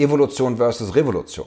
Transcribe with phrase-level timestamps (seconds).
[0.00, 1.46] Evolution versus Revolution.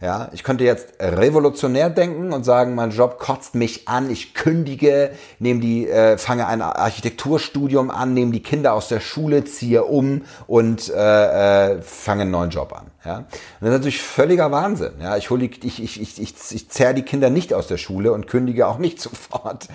[0.00, 5.12] Ja, ich könnte jetzt revolutionär denken und sagen, mein Job kotzt mich an, ich kündige,
[5.38, 10.22] nehme die, äh, fange ein Architekturstudium an, nehme die Kinder aus der Schule, ziehe um
[10.46, 12.90] und äh, äh, fange einen neuen Job an.
[13.04, 13.26] Ja, und
[13.60, 14.92] das ist natürlich völliger Wahnsinn.
[15.00, 18.26] Ja, ich ich, ich, ich, ich, ich zerre die Kinder nicht aus der Schule und
[18.26, 19.68] kündige auch nicht sofort.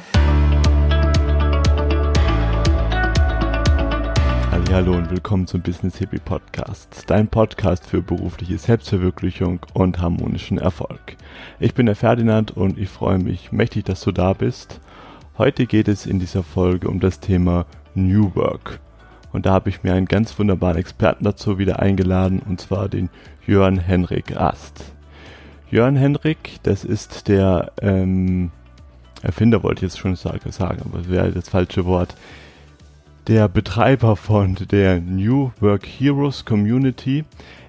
[4.72, 11.18] Hallo und willkommen zum Business Hippie Podcast, dein Podcast für berufliche Selbstverwirklichung und harmonischen Erfolg.
[11.60, 14.80] Ich bin der Ferdinand und ich freue mich mächtig, dass du da bist.
[15.40, 17.66] Heute geht es in dieser Folge um das Thema
[17.96, 18.80] New Work.
[19.34, 23.10] Und da habe ich mir einen ganz wunderbaren Experten dazu wieder eingeladen, und zwar den
[23.48, 24.94] Jörn Henrik Ast.
[25.72, 28.52] Jörn Henrik, das ist der ähm,
[29.24, 30.52] Erfinder, wollte ich jetzt schon sagen,
[30.86, 32.16] aber das wäre das falsche Wort
[33.30, 37.26] der Betreiber von der New Work Heroes Community.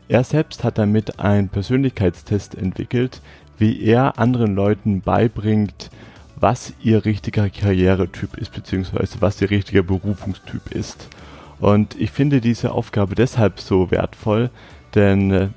[0.09, 3.21] Er selbst hat damit einen Persönlichkeitstest entwickelt,
[3.59, 5.91] wie er anderen Leuten beibringt,
[6.37, 11.09] was ihr richtiger Karrieretyp ist, beziehungsweise was ihr richtiger Berufungstyp ist.
[11.61, 14.49] Und ich finde diese Aufgabe deshalb so wertvoll,
[14.95, 15.49] denn äh,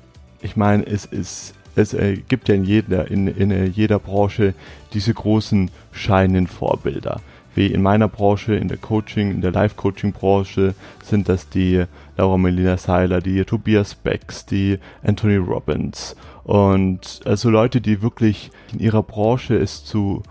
[0.42, 1.96] ich meine, es ist es
[2.28, 4.54] gibt ja in jeder, in, in jeder Branche
[4.92, 7.20] diese großen scheinen Vorbilder
[7.54, 11.84] wie in meiner Branche, in der Coaching, in der Life-Coaching-Branche, sind das die
[12.16, 18.78] Laura Melina Seiler, die Tobias Becks, die Anthony Robbins und also Leute, die wirklich in
[18.78, 20.22] ihrer Branche es zu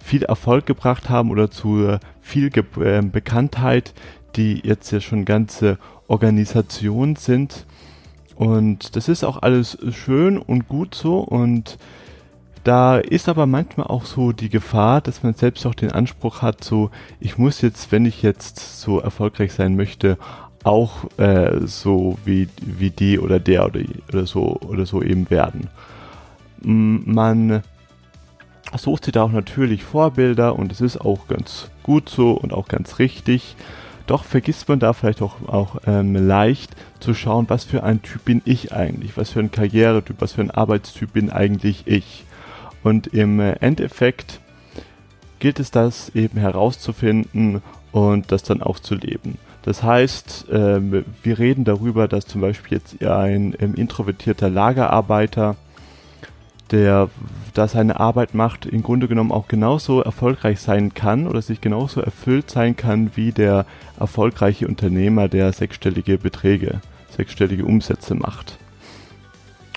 [0.00, 3.94] viel Erfolg gebracht haben oder zu viel Ge äh, Bekanntheit,
[4.36, 5.78] die jetzt ja schon ganze
[6.08, 7.66] Organisationen sind.
[8.34, 11.78] Und das ist auch alles schön und gut so und
[12.64, 16.62] da ist aber manchmal auch so die Gefahr, dass man selbst auch den Anspruch hat,
[16.62, 20.18] so, ich muss jetzt, wenn ich jetzt so erfolgreich sein möchte,
[20.62, 23.80] auch äh, so wie, wie die oder der oder,
[24.12, 25.68] oder so oder so eben werden.
[26.62, 27.62] Man
[28.76, 32.68] sucht sich da auch natürlich Vorbilder und es ist auch ganz gut so und auch
[32.68, 33.56] ganz richtig.
[34.06, 38.24] Doch vergisst man da vielleicht auch, auch ähm, leicht zu schauen, was für ein Typ
[38.24, 42.24] bin ich eigentlich, was für ein Karrieretyp, was für ein Arbeitstyp bin eigentlich ich.
[42.82, 44.40] Und im Endeffekt
[45.38, 49.38] gilt es das eben herauszufinden und das dann auch zu leben.
[49.62, 55.56] Das heißt, ähm, wir reden darüber, dass zum Beispiel jetzt ein ähm, introvertierter Lagerarbeiter,
[56.70, 57.10] der
[57.52, 62.00] da seine Arbeit macht, im Grunde genommen auch genauso erfolgreich sein kann oder sich genauso
[62.00, 63.66] erfüllt sein kann wie der
[63.98, 66.80] erfolgreiche Unternehmer, der sechsstellige Beträge,
[67.10, 68.59] sechsstellige Umsätze macht.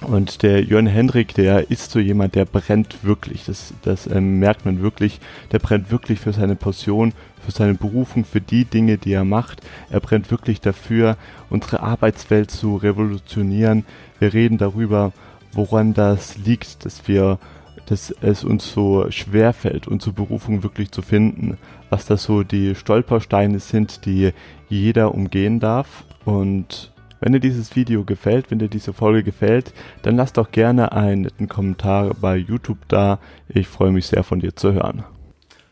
[0.03, 3.45] Und der Jörn Hendrik, der ist so jemand, der brennt wirklich.
[3.45, 5.19] Das, das ähm, merkt man wirklich.
[5.51, 9.61] Der brennt wirklich für seine Passion, für seine Berufung, für die Dinge, die er macht.
[9.89, 11.17] Er brennt wirklich dafür,
[11.49, 13.85] unsere Arbeitswelt zu revolutionieren.
[14.19, 15.13] Wir reden darüber,
[15.53, 17.39] woran das liegt, dass wir,
[17.85, 21.57] dass es uns so schwer fällt, unsere Berufung wirklich zu finden.
[21.89, 24.31] Was da so die Stolpersteine sind, die
[24.67, 26.03] jeder umgehen darf.
[26.25, 26.92] Und
[27.23, 31.22] wenn dir dieses Video gefällt, wenn dir diese Folge gefällt, dann lass doch gerne einen
[31.22, 33.17] netten Kommentar bei YouTube da.
[33.47, 35.06] Ich freue mich sehr von dir zu hören.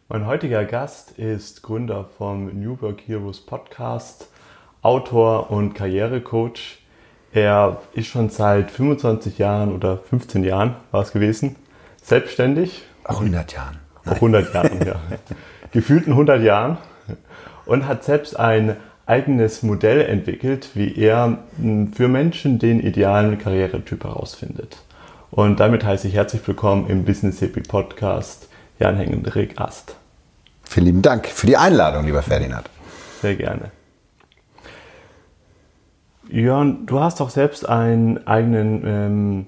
[0.08, 4.30] Mein heutiger Gast ist Gründer vom New Work Heroes Podcast,
[4.82, 6.80] Autor und Karrierecoach.
[7.34, 11.58] Er ist schon seit 25 Jahren oder 15 Jahren war es gewesen,
[12.02, 12.84] selbstständig.
[13.04, 13.80] 100 Jahren.
[14.06, 14.16] Nein.
[14.16, 14.96] 100 Jahren, ja.
[15.74, 16.78] Gefühlten 100 Jahren
[17.66, 24.04] und hat selbst ein eigenes Modell entwickelt, wie er hm, für Menschen den idealen Karrieretyp
[24.04, 24.78] herausfindet.
[25.32, 29.96] Und damit heiße ich herzlich willkommen im Business Hippie Podcast Jan Hendrik Ast.
[30.64, 32.70] Vielen lieben Dank für die Einladung, lieber Ferdinand.
[33.22, 33.72] Sehr gerne.
[36.30, 39.46] Jörn, du hast doch selbst einen eigenen ähm,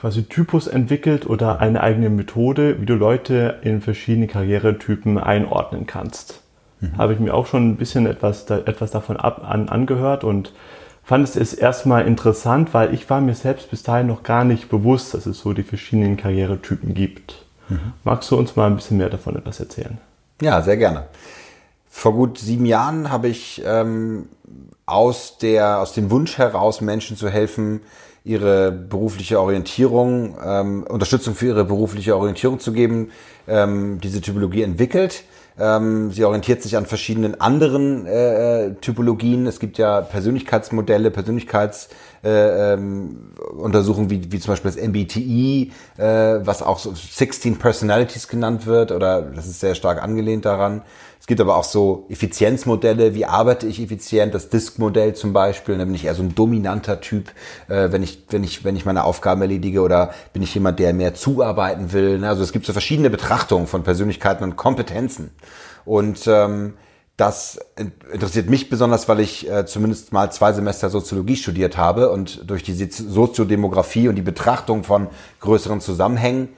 [0.00, 6.41] quasi Typus entwickelt oder eine eigene Methode, wie du Leute in verschiedene Karrieretypen einordnen kannst
[6.82, 6.98] mhm.
[6.98, 10.52] habe ich mir auch schon ein bisschen etwas, da, etwas davon ab, an, angehört und
[11.02, 15.14] fand es erstmal interessant, weil ich war mir selbst bis dahin noch gar nicht bewusst,
[15.14, 17.44] dass es so die verschiedenen Karrieretypen gibt.
[17.68, 17.94] Mhm.
[18.04, 19.98] Magst du uns mal ein bisschen mehr davon etwas erzählen?
[20.40, 21.04] Ja, sehr gerne.
[21.88, 24.26] Vor gut sieben Jahren habe ich ähm,
[24.86, 27.80] aus, der, aus dem Wunsch heraus, Menschen zu helfen,
[28.24, 33.10] ihre berufliche Orientierung, ähm, Unterstützung für ihre berufliche Orientierung zu geben,
[33.48, 35.24] ähm, diese Typologie entwickelt.
[35.58, 39.46] Ähm, sie orientiert sich an verschiedenen anderen äh, äh, Typologien.
[39.46, 46.62] Es gibt ja Persönlichkeitsmodelle, Persönlichkeitsuntersuchungen äh, ähm, wie, wie zum Beispiel das MBTI, äh, was
[46.62, 50.82] auch so 16 Personalities genannt wird, oder das ist sehr stark angelehnt daran.
[51.22, 55.78] Es gibt aber auch so Effizienzmodelle, wie arbeite ich effizient, das Disk-Modell zum Beispiel.
[55.78, 57.30] Da bin ich eher so ein dominanter Typ,
[57.68, 60.92] äh, wenn, ich, wenn, ich, wenn ich meine Aufgaben erledige oder bin ich jemand, der
[60.92, 62.18] mehr zuarbeiten will.
[62.18, 62.28] Ne?
[62.28, 65.30] Also es gibt so verschiedene Betrachtungen von Persönlichkeiten und Kompetenzen.
[65.84, 66.74] Und ähm,
[67.16, 67.60] das
[68.12, 72.64] interessiert mich besonders, weil ich äh, zumindest mal zwei Semester Soziologie studiert habe und durch
[72.64, 75.06] die Soziodemografie und die Betrachtung von
[75.38, 76.48] größeren Zusammenhängen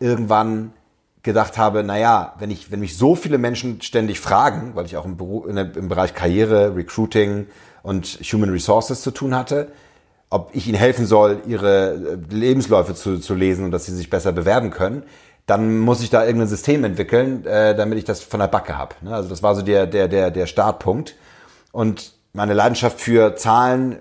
[0.00, 0.72] irgendwann
[1.22, 5.04] gedacht habe, naja, wenn ich, wenn mich so viele Menschen ständig fragen, weil ich auch
[5.04, 7.46] im, Beruf, im Bereich Karriere, Recruiting
[7.82, 9.68] und Human Resources zu tun hatte,
[10.30, 14.10] ob ich ihnen helfen soll, ihre äh, Lebensläufe zu, zu lesen und dass sie sich
[14.10, 15.02] besser bewerben können,
[15.46, 19.00] dann muss ich da irgendein System entwickeln, äh, damit ich das von der Backe hab.
[19.02, 19.14] Ne?
[19.14, 21.16] Also das war so der, der, der, der Startpunkt.
[21.70, 23.96] Und meine Leidenschaft für Zahlen, äh,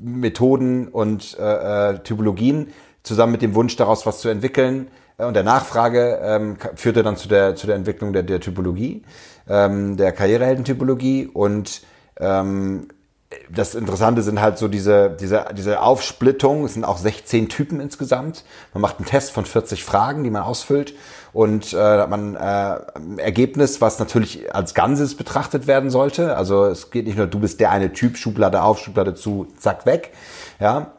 [0.00, 2.72] Methoden und äh, äh, Typologien
[3.02, 4.88] zusammen mit dem Wunsch daraus was zu entwickeln,
[5.18, 9.02] und der Nachfrage ähm, führte dann zu der, zu der Entwicklung der, der Typologie,
[9.48, 11.26] ähm, der Karriereheldentypologie.
[11.26, 11.82] Und
[12.18, 12.88] ähm,
[13.50, 16.64] das Interessante sind halt so diese, diese, diese Aufsplittung.
[16.64, 18.44] Es sind auch 16 Typen insgesamt.
[18.72, 20.94] Man macht einen Test von 40 Fragen, die man ausfüllt.
[21.32, 26.36] Und äh, hat man äh, Ergebnis, was natürlich als Ganzes betrachtet werden sollte.
[26.36, 29.86] Also es geht nicht nur, du bist der eine Typ, Schublade auf, Schublade zu, zack,
[29.86, 30.12] weg.
[30.60, 30.93] Ja,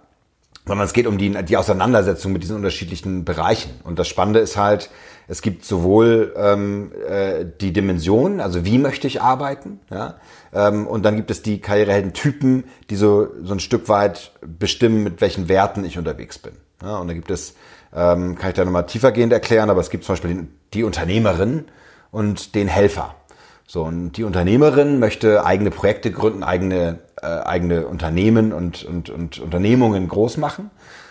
[0.68, 3.72] sondern es geht um die, die Auseinandersetzung mit diesen unterschiedlichen Bereichen.
[3.84, 4.90] Und das Spannende ist halt,
[5.28, 10.16] es gibt sowohl ähm, äh, die Dimension, also wie möchte ich arbeiten, ja,
[10.54, 15.22] ähm, und dann gibt es die Karrierehelden-Typen, die so, so ein Stück weit bestimmen, mit
[15.22, 16.54] welchen Werten ich unterwegs bin.
[16.82, 17.56] Ja, und da gibt es,
[17.94, 21.66] ähm, kann ich da nochmal tiefergehend erklären, aber es gibt zum Beispiel die, die Unternehmerin
[22.12, 23.16] und den Helfer.
[23.68, 29.40] So, und die Unternehmerin möchte eigene Projekte gründen, eigene, äh, eigene Unternehmen und, und, und
[29.40, 30.70] Unternehmungen groß machen.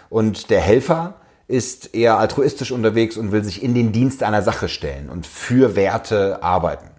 [0.09, 1.15] Und der Helfer
[1.49, 5.75] ist eher altruistisch unterwegs und will sich in den Dienst einer Sache stellen und für
[5.77, 6.91] Werte arbeiten.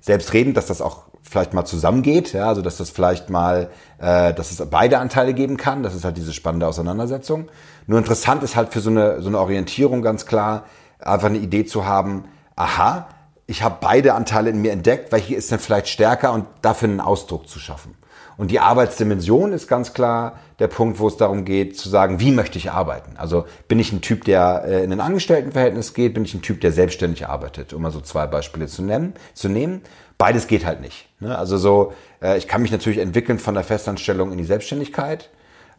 [0.00, 4.50] Selbstredend, dass das auch vielleicht mal zusammengeht, ja, also dass das vielleicht mal, äh, dass
[4.50, 5.82] es beide Anteile geben kann.
[5.82, 7.48] Das ist halt diese spannende Auseinandersetzung.
[7.86, 10.64] Nur interessant ist halt für so eine, so eine Orientierung ganz klar,
[10.98, 12.24] einfach eine Idee zu haben,
[12.56, 13.08] aha,
[13.48, 17.00] ich habe beide Anteile in mir entdeckt, welche ist denn vielleicht stärker und dafür einen
[17.00, 17.94] Ausdruck zu schaffen.
[18.36, 22.30] Und die Arbeitsdimension ist ganz klar der Punkt, wo es darum geht, zu sagen, wie
[22.30, 23.16] möchte ich arbeiten?
[23.16, 26.60] Also bin ich ein Typ, der äh, in ein Angestelltenverhältnis geht, bin ich ein Typ,
[26.60, 29.80] der selbstständig arbeitet, um mal so zwei Beispiele zu nennen, zu nehmen.
[30.18, 31.08] Beides geht halt nicht.
[31.18, 31.36] Ne?
[31.36, 35.30] Also so, äh, ich kann mich natürlich entwickeln von der Festanstellung in die Selbstständigkeit,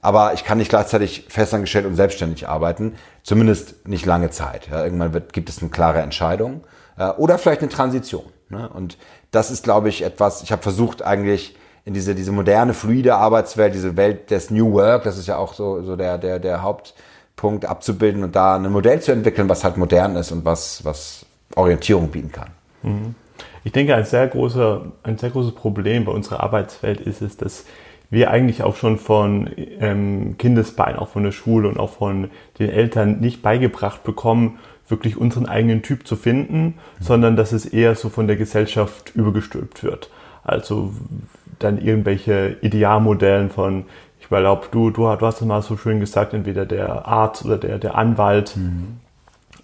[0.02, 4.70] aber ich kann nicht gleichzeitig festangestellt und selbstständig arbeiten, zumindest nicht lange Zeit.
[4.72, 6.64] Irgendwann wird, gibt es eine klare Entscheidung.
[7.00, 8.26] Äh, oder vielleicht eine Transition.
[8.50, 8.70] Ne?
[8.70, 8.98] Und
[9.32, 11.56] das ist, glaube ich, etwas, ich habe versucht eigentlich
[11.86, 15.54] in diese, diese moderne, fluide Arbeitswelt, diese Welt des New Work, das ist ja auch
[15.54, 19.78] so, so der, der, der Hauptpunkt abzubilden und da ein Modell zu entwickeln, was halt
[19.78, 21.26] modern ist und was, was
[21.56, 22.50] Orientierung bieten kann.
[22.84, 23.16] Mhm.
[23.64, 27.66] Ich denke, ein sehr, großer, ein sehr großes Problem bei unserer Arbeitswelt ist es, dass
[28.10, 32.70] wir eigentlich auch schon von ähm, Kindesbein, auch von der Schule und auch von den
[32.70, 36.74] Eltern nicht beigebracht bekommen, wirklich unseren eigenen Typ zu finden, mhm.
[37.00, 40.10] sondern dass es eher so von der Gesellschaft übergestülpt wird.
[40.44, 40.94] Also
[41.60, 43.86] dann irgendwelche Idealmodellen von,
[44.20, 47.58] ich glaube, du, du, du hast es mal so schön gesagt, entweder der Arzt oder
[47.58, 48.56] der, der Anwalt.
[48.58, 48.98] Mhm.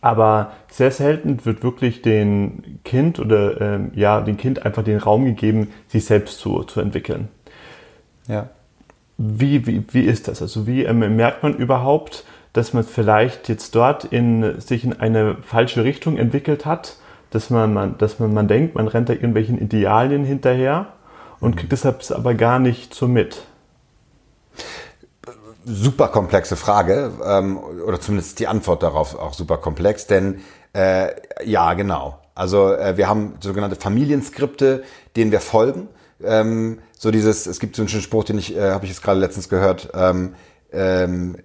[0.02, 5.26] Aber sehr selten wird wirklich den Kind oder ähm, ja, dem Kind einfach den Raum
[5.26, 7.30] gegeben, sich selbst zu, zu entwickeln.
[8.28, 8.50] Ja.
[9.18, 10.42] Wie, wie, wie ist das?
[10.42, 12.26] Also wie ähm, merkt man überhaupt,
[12.56, 16.96] dass man vielleicht jetzt dort in, sich in eine falsche Richtung entwickelt hat,
[17.30, 20.94] dass man, man, dass man, man denkt, man rennt da irgendwelchen Idealien hinterher
[21.42, 23.44] und kriegt deshalb es aber gar nicht so mit.
[25.66, 30.40] Super komplexe Frage, ähm, oder zumindest die Antwort darauf auch super komplex, denn
[30.72, 31.10] äh,
[31.44, 32.22] ja, genau.
[32.36, 34.84] Also äh, wir haben sogenannte Familienskripte,
[35.18, 35.90] denen wir folgen.
[36.24, 39.04] Ähm, so dieses, es gibt so einen schönen Spruch, den ich, äh, habe ich jetzt
[39.04, 40.36] gerade letztens gehört, ähm,
[40.72, 41.36] ähm,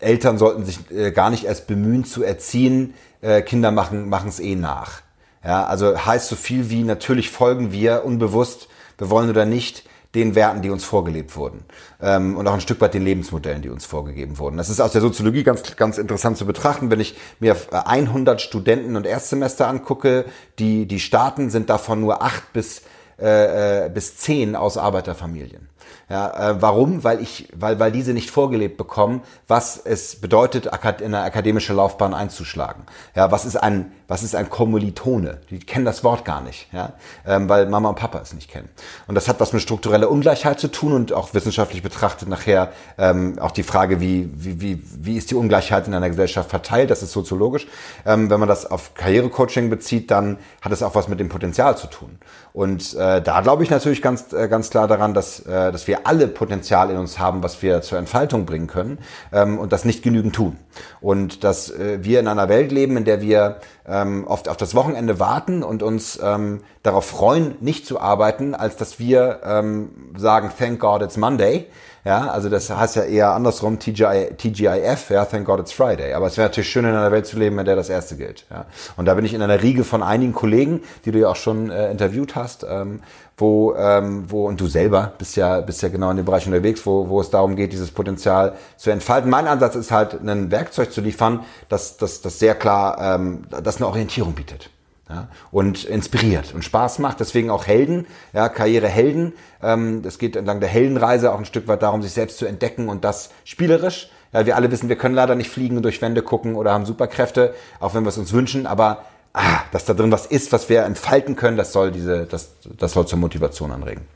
[0.00, 4.54] Eltern sollten sich äh, gar nicht erst bemühen zu erziehen, äh, Kinder machen es eh
[4.54, 5.02] nach.
[5.44, 9.84] Ja, also heißt so viel wie natürlich folgen wir unbewusst, wir wollen oder nicht,
[10.14, 11.64] den Werten, die uns vorgelebt wurden
[12.00, 14.58] ähm, und auch ein Stück weit den Lebensmodellen, die uns vorgegeben wurden.
[14.58, 16.90] Das ist aus der Soziologie ganz ganz interessant zu betrachten.
[16.90, 20.26] Wenn ich mir 100 Studenten und Erstsemester angucke,
[20.58, 22.82] die die starten, sind davon nur acht bis
[23.18, 25.68] äh, äh, bis zehn aus Arbeiterfamilien.
[26.08, 27.04] Ja, äh, warum?
[27.04, 32.12] Weil ich, weil, weil diese nicht vorgelebt bekommen, was es bedeutet, in eine akademische Laufbahn
[32.12, 32.84] einzuschlagen.
[33.14, 35.40] Ja, was ist ein, was ist ein Kommilitone?
[35.48, 36.92] Die kennen das Wort gar nicht, ja,
[37.26, 38.68] ähm, weil Mama und Papa es nicht kennen.
[39.06, 43.38] Und das hat was mit struktureller Ungleichheit zu tun und auch wissenschaftlich betrachtet nachher ähm,
[43.38, 46.90] auch die Frage, wie, wie, wie, wie ist die Ungleichheit in einer Gesellschaft verteilt?
[46.90, 47.66] Das ist soziologisch.
[48.04, 51.76] Ähm, wenn man das auf Karrierecoaching bezieht, dann hat es auch was mit dem Potenzial
[51.78, 52.18] zu tun.
[52.52, 56.06] Und äh, da glaube ich natürlich ganz, äh, ganz klar daran, dass, äh, dass wir
[56.06, 58.98] alle Potenzial in uns haben, was wir zur Entfaltung bringen können
[59.32, 60.56] ähm, und das nicht genügend tun.
[61.00, 64.74] Und dass äh, wir in einer Welt leben, in der wir ähm, oft auf das
[64.74, 70.52] Wochenende warten und uns ähm, darauf freuen, nicht zu arbeiten, als dass wir ähm, sagen,
[70.56, 71.66] thank God it's Monday
[72.04, 76.14] ja, also das heißt ja eher andersrum, TGI, TGIF, ja, thank God it's Friday.
[76.14, 78.44] Aber es wäre natürlich schön, in einer Welt zu leben, in der das erste gilt.
[78.50, 78.66] Ja.
[78.96, 81.70] Und da bin ich in einer Riege von einigen Kollegen, die du ja auch schon
[81.70, 83.02] äh, interviewt hast, ähm,
[83.36, 86.84] wo, ähm, wo, und du selber bist ja, bist ja genau in dem Bereich unterwegs,
[86.84, 89.30] wo, wo es darum geht, dieses Potenzial zu entfalten.
[89.30, 93.76] Mein Ansatz ist halt, ein Werkzeug zu liefern, das, das, das sehr klar, ähm, das
[93.76, 94.70] eine Orientierung bietet
[95.12, 97.20] ja, und inspiriert und Spaß macht.
[97.20, 99.34] Deswegen auch Helden, ja, Karrierehelden.
[99.62, 102.88] Ähm, es geht entlang der Heldenreise auch ein Stück weit darum, sich selbst zu entdecken
[102.88, 104.10] und das spielerisch.
[104.32, 106.86] Ja, wir alle wissen, wir können leider nicht fliegen und durch Wände gucken oder haben
[106.86, 109.04] Superkräfte, auch wenn wir es uns wünschen, aber
[109.34, 112.92] ah, dass da drin was ist, was wir entfalten können, das soll diese, das, das
[112.92, 114.06] soll zur Motivation anregen.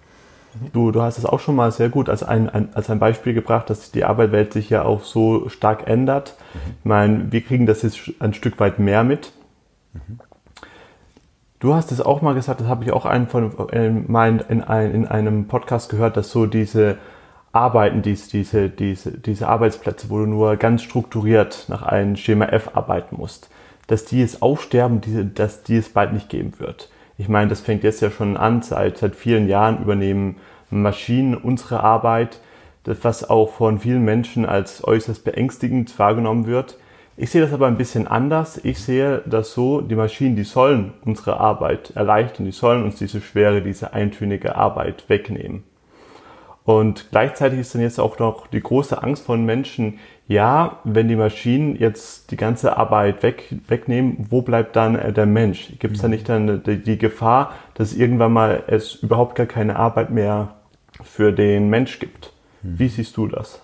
[0.73, 3.35] Du, du hast es auch schon mal sehr gut als ein, ein, als ein Beispiel
[3.35, 6.35] gebracht, dass die Arbeitswelt sich ja auch so stark ändert.
[6.55, 6.59] Mhm.
[6.79, 9.33] Ich meine, wir kriegen das jetzt ein Stück weit mehr mit.
[9.93, 10.19] Mhm.
[11.67, 14.63] Du hast es auch mal gesagt, das habe ich auch einen von, äh, in, in,
[14.63, 16.97] ein, in einem Podcast gehört, dass so diese
[17.51, 22.71] Arbeiten, dies, diese, diese, diese Arbeitsplätze, wo du nur ganz strukturiert nach einem Schema F
[22.75, 23.51] arbeiten musst,
[23.89, 26.89] dass die jetzt aufsterben, diese, dass die es bald nicht geben wird.
[27.19, 30.37] Ich meine, das fängt jetzt ja schon an, seit, seit vielen Jahren übernehmen
[30.71, 32.39] Maschinen unsere Arbeit,
[32.85, 36.79] das, was auch von vielen Menschen als äußerst beängstigend wahrgenommen wird.
[37.19, 38.61] Ich sehe das aber ein bisschen anders.
[38.63, 43.23] Ich sehe das so, die Maschinen, die sollen unsere Arbeit erleichtern, die sollen uns diese
[43.23, 45.65] schwere, diese eintönige Arbeit wegnehmen.
[46.65, 51.17] Und gleichzeitig ist dann jetzt auch noch die große Angst von Menschen, ja, wenn die
[51.17, 55.73] Maschinen jetzt die ganze Arbeit weg, wegnehmen, wo bleibt dann äh, der Mensch?
[55.79, 59.77] Gibt es da nicht dann die, die Gefahr, dass irgendwann mal es überhaupt gar keine
[59.77, 60.57] Arbeit mehr
[61.05, 62.33] für den Mensch gibt?
[62.63, 63.63] Wie siehst du das?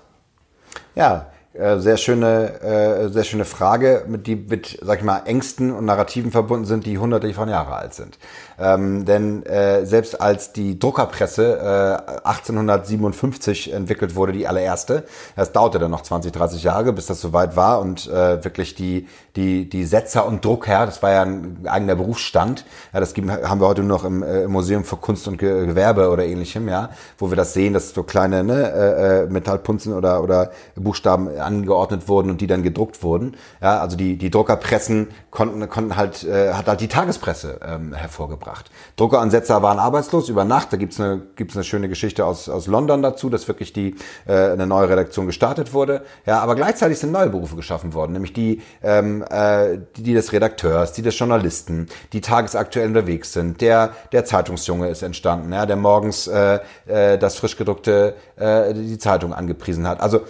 [0.95, 5.71] Ja, äh, sehr schöne, äh, sehr schöne Frage, mit die mit, sag ich mal, Ängsten
[5.71, 8.19] und Narrativen verbunden sind, die hunderte von Jahre alt sind.
[8.59, 15.05] Ähm, denn äh, selbst als die Druckerpresse äh, 1857 entwickelt wurde, die allererste,
[15.37, 19.07] das dauerte dann noch 20, 30 Jahre, bis das soweit war und äh, wirklich die,
[19.37, 23.69] die, die Setzer und Drucker, das war ja ein eigener Berufsstand, ja, das haben wir
[23.69, 27.31] heute nur noch im, äh, im Museum für Kunst und Gewerbe oder ähnlichem, ja, wo
[27.31, 32.31] wir das sehen, dass so kleine ne, äh, äh Metallpunzen oder, oder Buchstaben angeordnet wurden
[32.31, 33.37] und die dann gedruckt wurden.
[33.61, 38.71] Ja, also die, die Druckerpressen konnten, konnten halt, äh, hat halt die Tagespresse ähm, hervorgebracht.
[38.97, 40.73] Druckeransetzer waren arbeitslos über Nacht.
[40.73, 43.97] Da gibt's eine, gibt's eine schöne Geschichte aus, aus London dazu, dass wirklich die,
[44.27, 46.03] äh, eine neue Redaktion gestartet wurde.
[46.27, 50.33] Ja, aber gleichzeitig sind neue Berufe geschaffen worden, nämlich die, ähm, äh, die, die des
[50.33, 53.61] Redakteurs, die des Journalisten, die tagesaktuell unterwegs sind.
[53.61, 58.99] Der, der Zeitungsjunge ist entstanden, ja, der morgens äh, äh, das frisch gedruckte, äh, die
[58.99, 60.01] Zeitung angepriesen hat.
[60.01, 60.21] Also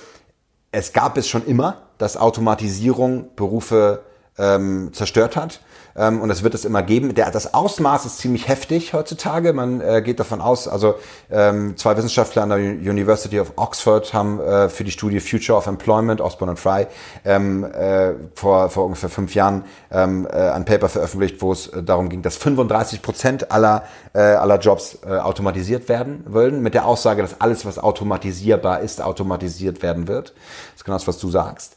[0.73, 4.03] es gab es schon immer, dass Automatisierung Berufe
[4.39, 5.61] ähm, zerstört hat.
[5.97, 7.15] Ähm, und es wird es immer geben.
[7.15, 9.53] Der, das Ausmaß ist ziemlich heftig heutzutage.
[9.53, 10.95] Man äh, geht davon aus, also
[11.31, 15.67] ähm, zwei Wissenschaftler an der University of Oxford haben äh, für die Studie Future of
[15.67, 16.87] Employment, Osborne und Fry,
[17.25, 21.83] ähm, äh, vor, vor ungefähr fünf Jahren ähm, äh, ein Paper veröffentlicht, wo es äh,
[21.83, 23.85] darum ging, dass 35 Prozent aller,
[24.15, 29.03] äh, aller Jobs äh, automatisiert werden wollen, mit der Aussage, dass alles, was automatisierbar ist,
[29.03, 30.31] automatisiert werden wird.
[30.31, 31.77] Das ist genau das, was du sagst.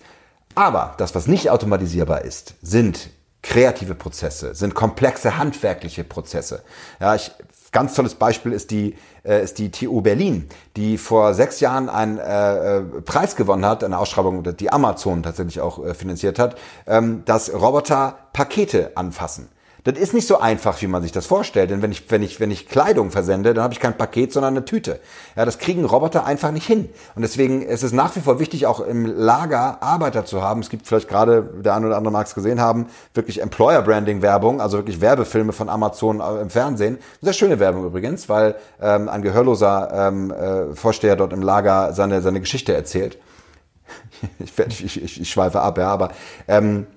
[0.55, 3.09] Aber das, was nicht automatisierbar ist, sind
[3.45, 6.63] kreative Prozesse, sind komplexe handwerkliche Prozesse.
[6.99, 7.31] Ja, ich,
[7.71, 12.17] ganz tolles Beispiel ist die, äh, ist die TU Berlin, die vor sechs Jahren einen
[12.17, 17.21] äh, äh, Preis gewonnen hat, eine Ausschreibung, die Amazon tatsächlich auch äh, finanziert hat, ähm,
[17.25, 19.49] dass Roboter Pakete anfassen.
[19.85, 21.69] Das ist nicht so einfach, wie man sich das vorstellt.
[21.69, 24.55] Denn wenn ich, wenn ich, wenn ich Kleidung versende, dann habe ich kein Paket, sondern
[24.55, 24.99] eine Tüte.
[25.35, 26.89] Ja, das kriegen Roboter einfach nicht hin.
[27.15, 30.61] Und deswegen ist es nach wie vor wichtig, auch im Lager Arbeiter zu haben.
[30.61, 34.23] Es gibt vielleicht gerade, der eine oder andere mag es gesehen haben, wirklich Employer Branding
[34.23, 36.97] Werbung, also wirklich Werbefilme von Amazon äh, im Fernsehen.
[37.21, 42.23] Sehr schöne Werbung übrigens, weil ähm, ein gehörloser ähm, äh, Vorsteher dort im Lager seine,
[42.23, 43.19] seine Geschichte erzählt.
[44.39, 46.09] ich, ich, ich, ich schweife ab, ja, aber
[46.47, 46.87] ähm,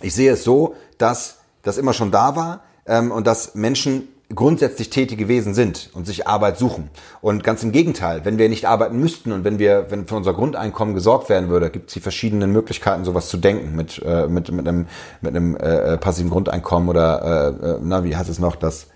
[0.00, 4.90] ich sehe es so, dass das immer schon da war ähm, und dass Menschen grundsätzlich
[4.90, 6.88] tätige Wesen sind und sich Arbeit suchen.
[7.20, 10.34] Und ganz im Gegenteil, wenn wir nicht arbeiten müssten und wenn wir, wenn für unser
[10.34, 14.50] Grundeinkommen gesorgt werden würde, gibt es die verschiedenen Möglichkeiten, sowas zu denken mit, äh, mit,
[14.52, 14.86] mit einem,
[15.20, 18.86] mit einem äh, passiven Grundeinkommen oder äh, äh na, wie heißt es noch, das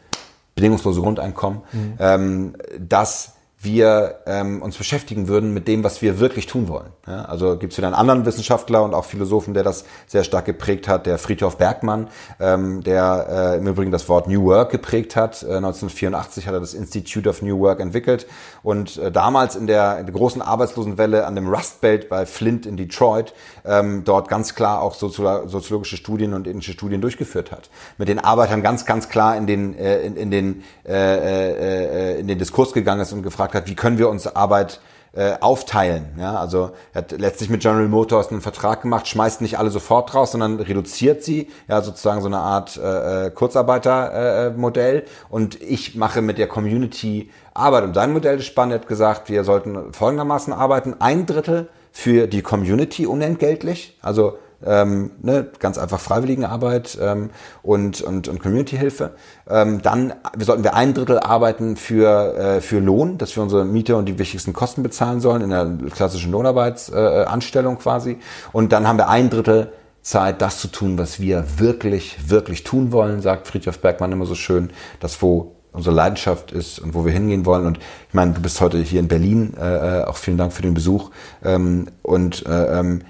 [0.55, 1.95] bedingungslose Grundeinkommen, mhm.
[1.99, 3.34] ähm, dass
[3.65, 6.93] wir ähm, uns beschäftigen würden mit dem, was wir wirklich tun wollen.
[7.07, 10.45] Ja, also gibt es wieder einen anderen Wissenschaftler und auch Philosophen, der das sehr stark
[10.45, 12.09] geprägt hat, der Friedhof Bergmann,
[12.41, 15.43] ähm, der äh, im Übrigen das Wort New Work geprägt hat.
[15.43, 18.27] Äh, 1984 hat er das Institute of New Work entwickelt
[18.63, 22.67] und äh, damals in der, in der großen Arbeitslosenwelle an dem Rust Belt bei Flint
[22.67, 27.71] in Detroit ähm, dort ganz klar auch soziologische Studien und ethische Studien durchgeführt hat.
[27.99, 32.29] Mit den Arbeitern ganz, ganz klar in den, äh, in, in, den, äh, äh, in
[32.29, 34.81] den Diskurs gegangen ist und gefragt hat, wie können wir uns Arbeit
[35.17, 36.07] äh, aufteilen.
[36.19, 40.13] Ja, also er hat letztlich mit General Motors einen Vertrag gemacht, schmeißt nicht alle sofort
[40.13, 44.99] raus, sondern reduziert sie, ja, sozusagen so eine Art äh, Kurzarbeitermodell.
[44.99, 47.85] Äh, und ich mache mit der Community Arbeit.
[47.85, 50.97] Und sein Modell ist spannend, er hat gesagt, wir sollten folgendermaßen arbeiten.
[50.99, 57.31] Ein Drittel für die Community unentgeltlich, also ähm, ne, ganz einfach Freiwilligenarbeit ähm,
[57.63, 59.13] und, und, und Community-Hilfe.
[59.49, 63.97] Ähm, dann sollten wir ein Drittel arbeiten für, äh, für Lohn, dass wir unsere Miete
[63.97, 68.19] und die wichtigsten Kosten bezahlen sollen in der klassischen Lohnarbeitsanstellung äh, quasi.
[68.53, 72.93] Und dann haben wir ein Drittel Zeit, das zu tun, was wir wirklich, wirklich tun
[72.93, 77.13] wollen, sagt Friedrich Bergmann immer so schön, das wo unsere Leidenschaft ist und wo wir
[77.13, 77.67] hingehen wollen.
[77.67, 80.63] Und ich meine, du bist heute hier in Berlin, äh, äh auch vielen Dank für
[80.63, 81.11] den Besuch.
[81.43, 83.03] Ähm, und äh, ähm,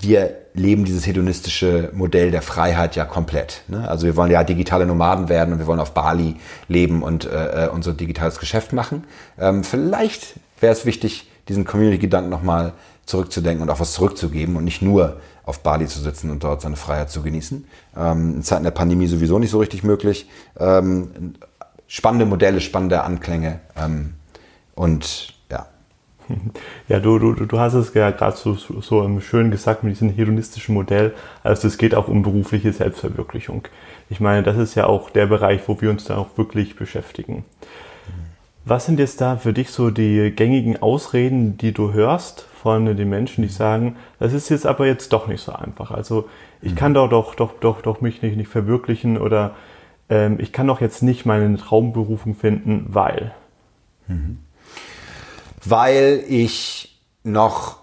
[0.00, 3.62] wir leben dieses hedonistische Modell der Freiheit ja komplett.
[3.68, 3.88] Ne?
[3.88, 6.36] Also wir wollen ja digitale Nomaden werden und wir wollen auf Bali
[6.68, 9.04] leben und äh, äh unser digitales Geschäft machen.
[9.38, 12.72] Ähm, vielleicht wäre es wichtig, diesen Community-Gedanken nochmal
[13.06, 16.76] zurückzudenken und auch was zurückzugeben und nicht nur auf Bali zu sitzen und dort seine
[16.76, 17.66] Freiheit zu genießen.
[17.96, 20.28] Ähm, in Zeiten der Pandemie sowieso nicht so richtig möglich.
[20.58, 21.34] Ähm,
[21.86, 24.14] spannende Modelle, spannende Anklänge ähm,
[24.74, 25.34] und
[26.88, 30.74] ja, du, du, du hast es ja gerade so, so, schön gesagt mit diesem hedonistischen
[30.74, 31.14] Modell.
[31.42, 33.66] Also es geht auch um berufliche Selbstverwirklichung.
[34.08, 37.44] Ich meine, das ist ja auch der Bereich, wo wir uns da auch wirklich beschäftigen.
[38.64, 43.08] Was sind jetzt da für dich so die gängigen Ausreden, die du hörst von den
[43.08, 45.90] Menschen, die sagen, das ist jetzt aber jetzt doch nicht so einfach.
[45.90, 46.28] Also
[46.60, 49.56] ich kann doch doch doch doch, doch mich nicht, nicht verwirklichen oder
[50.10, 53.32] ähm, ich kann doch jetzt nicht meine Traumberufung finden, weil.
[54.08, 54.38] Mhm
[55.64, 57.76] weil ich noch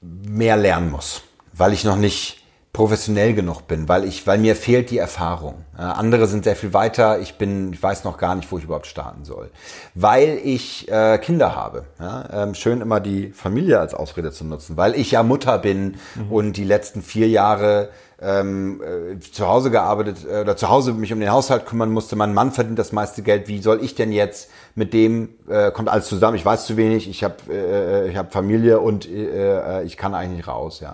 [0.00, 2.40] mehr lernen muss, weil ich noch nicht
[2.72, 5.64] professionell genug bin, weil ich, weil mir fehlt die Erfahrung.
[5.76, 7.18] Äh, andere sind sehr viel weiter.
[7.18, 9.50] Ich bin, ich weiß noch gar nicht, wo ich überhaupt starten soll,
[9.96, 11.84] weil ich äh, Kinder habe.
[11.98, 12.28] Ja?
[12.44, 16.30] Ähm, schön immer die Familie als Ausrede zu nutzen, weil ich ja Mutter bin mhm.
[16.30, 17.90] und die letzten vier Jahre
[18.22, 22.14] ähm, äh, zu Hause gearbeitet äh, oder zu Hause mich um den Haushalt kümmern musste.
[22.14, 23.48] Mein Mann verdient das meiste Geld.
[23.48, 26.36] Wie soll ich denn jetzt mit dem äh, kommt alles zusammen?
[26.36, 27.08] Ich weiß zu wenig.
[27.08, 30.80] Ich habe äh, ich habe Familie und äh, ich kann eigentlich nicht raus.
[30.80, 30.92] Ja.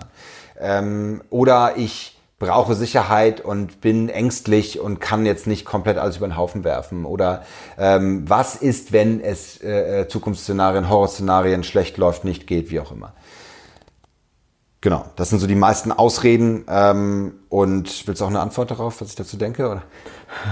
[0.59, 6.27] Ähm, oder ich brauche Sicherheit und bin ängstlich und kann jetzt nicht komplett alles über
[6.27, 7.05] den Haufen werfen.
[7.05, 7.43] Oder
[7.79, 12.91] ähm, was ist, wenn es äh, äh, Zukunftsszenarien, Horrorszenarien schlecht läuft, nicht geht, wie auch
[12.91, 13.13] immer.
[14.81, 16.65] Genau, das sind so die meisten Ausreden.
[16.69, 19.69] Ähm, und willst du auch eine Antwort darauf, was ich dazu denke?
[19.69, 19.83] Oder?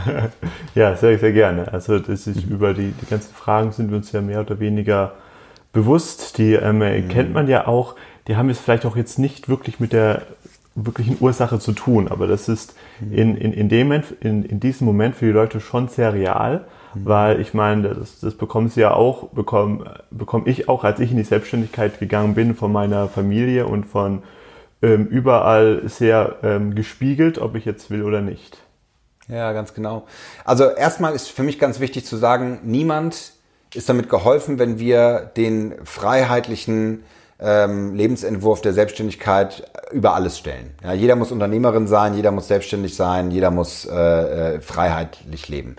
[0.76, 1.72] ja, sehr, sehr gerne.
[1.72, 2.54] Also das ist mhm.
[2.54, 5.14] über die, die ganzen Fragen sind wir uns ja mehr oder weniger
[5.74, 6.38] bewusst.
[6.38, 7.08] Die ähm, mhm.
[7.10, 7.96] kennt man ja auch
[8.28, 10.24] die haben es vielleicht auch jetzt nicht wirklich mit der
[10.76, 13.14] wirklichen Ursache zu tun, aber das ist mhm.
[13.14, 17.06] in, in, in, dem, in, in diesem Moment für die Leute schon sehr real, mhm.
[17.06, 21.12] weil ich meine, das, das bekommen sie ja auch, bekomme bekomm ich auch, als ich
[21.12, 24.24] in die Selbstständigkeit gegangen bin, von meiner Familie und von
[24.82, 28.58] ähm, überall sehr ähm, gespiegelt, ob ich jetzt will oder nicht.
[29.28, 30.06] Ja, ganz genau.
[30.44, 33.34] Also erstmal ist für mich ganz wichtig zu sagen, niemand
[33.74, 37.04] ist damit geholfen, wenn wir den freiheitlichen
[37.40, 40.72] ähm, Lebensentwurf der Selbstständigkeit über alles stellen.
[40.84, 45.76] Ja, jeder muss Unternehmerin sein, jeder muss selbstständig sein, jeder muss äh, äh, freiheitlich leben.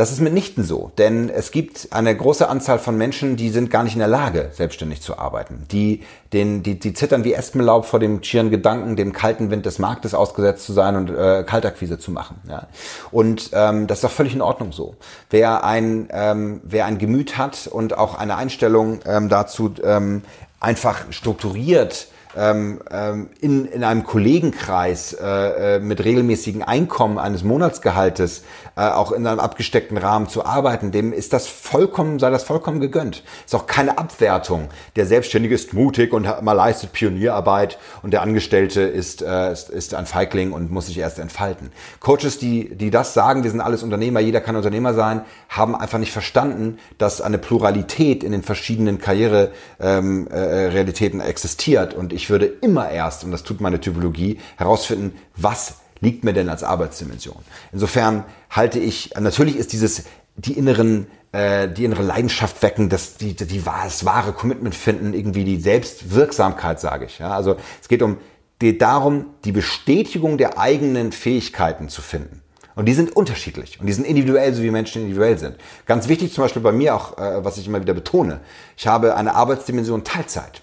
[0.00, 3.82] Das ist mitnichten so, denn es gibt eine große Anzahl von Menschen, die sind gar
[3.82, 5.66] nicht in der Lage, selbstständig zu arbeiten.
[5.72, 6.00] Die,
[6.32, 10.14] den, die, die zittern wie Espenlaub vor dem schieren Gedanken, dem kalten Wind des Marktes
[10.14, 12.40] ausgesetzt zu sein und äh, Kaltakquise zu machen.
[12.48, 12.68] Ja.
[13.10, 14.94] Und ähm, das ist doch völlig in Ordnung so.
[15.28, 20.22] Wer ein, ähm, wer ein Gemüt hat und auch eine Einstellung ähm, dazu, ähm,
[20.60, 28.42] einfach strukturiert ähm, ähm, in, in einem Kollegenkreis äh, äh, mit regelmäßigen Einkommen eines Monatsgehaltes
[28.76, 32.80] äh, auch in einem abgesteckten Rahmen zu arbeiten, dem ist das vollkommen, sei das vollkommen
[32.80, 33.22] gegönnt.
[33.44, 34.68] Ist auch keine Abwertung.
[34.96, 39.94] Der Selbstständige ist mutig und mal leistet Pionierarbeit und der Angestellte ist, äh, ist, ist
[39.94, 41.72] ein Feigling und muss sich erst entfalten.
[42.00, 45.98] Coaches, die, die das sagen, wir sind alles Unternehmer, jeder kann Unternehmer sein, haben einfach
[45.98, 51.94] nicht verstanden, dass eine Pluralität in den verschiedenen Karriererealitäten ähm, äh, existiert.
[51.94, 56.48] Und ich würde immer erst, und das tut meine Typologie, herausfinden, was liegt mir denn
[56.48, 57.38] als Arbeitsdimension.
[57.72, 60.04] Insofern halte ich, natürlich ist dieses,
[60.36, 65.44] die inneren äh, die innere Leidenschaft wecken, das, die, die, das wahre Commitment finden, irgendwie
[65.44, 67.20] die Selbstwirksamkeit, sage ich.
[67.20, 67.34] Ja?
[67.34, 68.18] Also es geht um
[68.60, 72.42] geht darum, die Bestätigung der eigenen Fähigkeiten zu finden.
[72.76, 75.56] Und die sind unterschiedlich und die sind individuell, so wie Menschen individuell sind.
[75.86, 78.40] Ganz wichtig zum Beispiel bei mir auch, äh, was ich immer wieder betone,
[78.76, 80.62] ich habe eine Arbeitsdimension Teilzeit.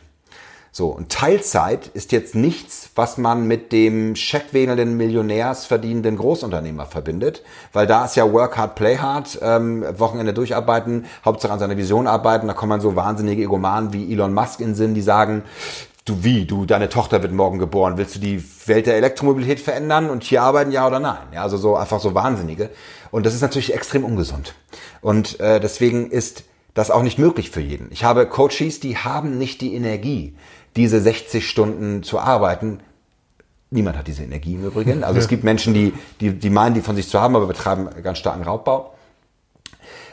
[0.77, 7.41] So, und Teilzeit ist jetzt nichts, was man mit dem scheckwedelnden, millionärsverdienenden Großunternehmer verbindet,
[7.73, 12.05] weil da ist ja Work hard, play hard, ähm, Wochenende durcharbeiten, Hauptsache an seiner Vision
[12.05, 15.41] arbeiten, da kommen man so wahnsinnige Egomanen wie Elon Musk in Sinn, die sagen,
[16.05, 20.11] du wie, du, deine Tochter wird morgen geboren, willst du die Welt der Elektromobilität verändern
[20.11, 21.17] und hier arbeiten, ja oder nein?
[21.33, 22.69] Ja, also so einfach so Wahnsinnige.
[23.09, 24.53] Und das ist natürlich extrem ungesund.
[25.01, 26.43] Und äh, deswegen ist
[26.75, 27.87] das auch nicht möglich für jeden.
[27.91, 30.35] Ich habe Coaches, die haben nicht die Energie,
[30.77, 32.79] diese 60 Stunden zu arbeiten.
[33.69, 35.03] Niemand hat diese Energie im Übrigen.
[35.03, 35.21] Also ja.
[35.21, 38.19] es gibt Menschen, die, die, die meinen, die von sich zu haben, aber betreiben ganz
[38.19, 38.93] starken Raubbau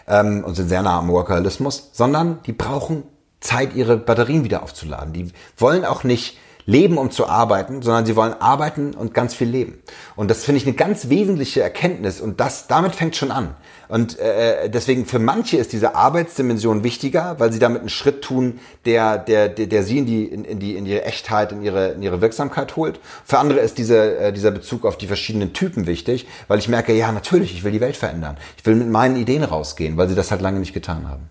[0.09, 3.05] ähm, und sind sehr nah am Workalismus, sondern die brauchen
[3.41, 5.13] Zeit, ihre Batterien wieder aufzuladen.
[5.13, 9.49] Die wollen auch nicht leben, um zu arbeiten, sondern sie wollen arbeiten und ganz viel
[9.49, 9.79] leben.
[10.17, 13.55] Und das finde ich eine ganz wesentliche Erkenntnis und das, damit fängt schon an.
[13.89, 18.61] Und äh, deswegen für manche ist diese Arbeitsdimension wichtiger, weil sie damit einen Schritt tun,
[18.87, 21.89] der, der, der, der sie in die, in, in die, in ihre Echtheit, in ihre,
[21.93, 22.99] in ihre Wirksamkeit holt.
[23.25, 26.95] Für andere ist diese, äh, dieser Bezug auf die verschiedenen Typen wichtig, weil ich merke,
[26.95, 28.39] ja, natürlich, ich will die Welt verändern.
[28.57, 31.29] Ich will mit meinen Ideen rausgehen, weil sie das halt lange nicht getan haben.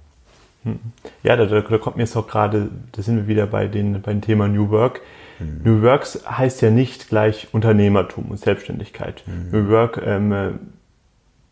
[1.23, 4.13] Ja, da, da, kommt mir jetzt auch gerade, da sind wir wieder bei, den, bei
[4.13, 5.01] dem Thema New Work.
[5.39, 5.61] Mhm.
[5.63, 9.23] New Works heißt ja nicht gleich Unternehmertum und Selbstständigkeit.
[9.25, 9.51] Mhm.
[9.51, 10.59] New Work ähm,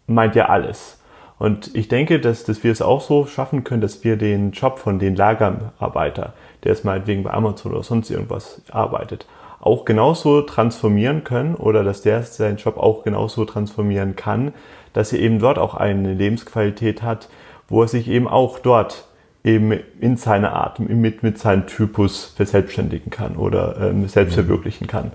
[0.07, 0.99] meint ja alles.
[1.39, 4.77] Und ich denke, dass, dass wir es auch so schaffen können, dass wir den Job
[4.77, 9.25] von den Lagerarbeiter, der jetzt meinetwegen bei Amazon oder sonst irgendwas arbeitet,
[9.59, 14.53] auch genauso transformieren können oder dass der seinen Job auch genauso transformieren kann,
[14.93, 17.29] dass er eben dort auch eine Lebensqualität hat,
[17.67, 19.07] wo er sich eben auch dort
[19.43, 25.11] eben in seiner Art, mit, mit seinem Typus verselbstständigen kann oder ähm, selbst verwirklichen kann.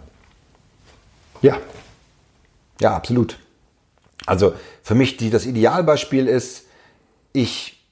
[1.43, 1.59] Ja,
[2.81, 3.39] ja, absolut.
[4.27, 6.65] Also für mich die, das Idealbeispiel ist,
[7.33, 7.85] ich,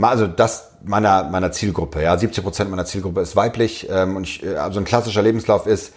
[0.00, 4.46] also das meiner, meiner Zielgruppe, ja, 70 Prozent meiner Zielgruppe ist weiblich ähm, und ich,
[4.46, 5.94] also ein klassischer Lebenslauf ist,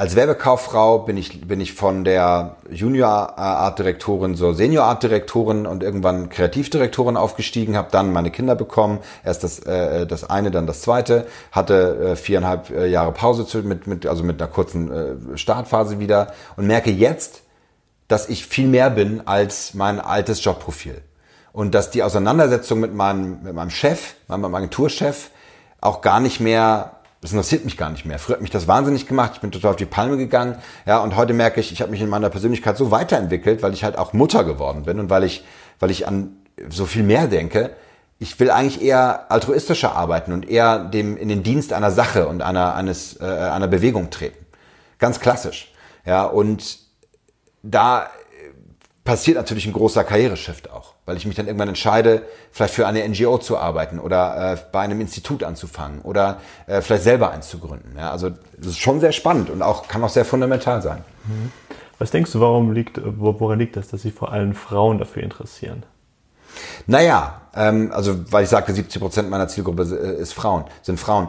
[0.00, 5.66] als Werbekauffrau bin ich, bin ich von der Junior Art Direktorin zur Senior Art Direktorin
[5.66, 10.66] und irgendwann Kreativdirektorin aufgestiegen, habe dann meine Kinder bekommen, erst das, äh, das eine, dann
[10.66, 14.90] das zweite, hatte äh, viereinhalb äh, Jahre Pause zu, mit, mit, also mit einer kurzen
[15.34, 17.42] äh, Startphase wieder und merke jetzt,
[18.08, 21.02] dass ich viel mehr bin als mein altes Jobprofil.
[21.52, 25.28] Und dass die Auseinandersetzung mit meinem, mit meinem Chef, meinem Agenturchef,
[25.82, 28.18] auch gar nicht mehr das interessiert mich gar nicht mehr.
[28.18, 29.32] Früher hat mich das wahnsinnig gemacht.
[29.34, 30.56] Ich bin total auf die Palme gegangen.
[30.86, 33.84] Ja, und heute merke ich, ich habe mich in meiner Persönlichkeit so weiterentwickelt, weil ich
[33.84, 35.44] halt auch Mutter geworden bin und weil ich,
[35.78, 36.36] weil ich an
[36.70, 37.70] so viel mehr denke.
[38.18, 42.42] Ich will eigentlich eher altruistischer arbeiten und eher dem in den Dienst einer Sache und
[42.42, 44.46] einer eines äh, einer Bewegung treten.
[44.98, 45.72] Ganz klassisch.
[46.06, 46.78] Ja, und
[47.62, 48.10] da
[49.04, 53.06] passiert natürlich ein großer Karriereshift auch, weil ich mich dann irgendwann entscheide, vielleicht für eine
[53.08, 57.58] NGO zu arbeiten oder äh, bei einem Institut anzufangen oder äh, vielleicht selber eins zu
[57.58, 57.96] gründen.
[57.98, 61.02] Ja, also das ist schon sehr spannend und auch kann auch sehr fundamental sein.
[61.26, 61.50] Mhm.
[61.98, 65.82] Was denkst du, warum liegt, woran liegt das, dass sich vor allem Frauen dafür interessieren?
[66.86, 71.28] Naja, ähm, also weil ich sagte, 70 Prozent meiner Zielgruppe äh, ist Frauen, sind Frauen.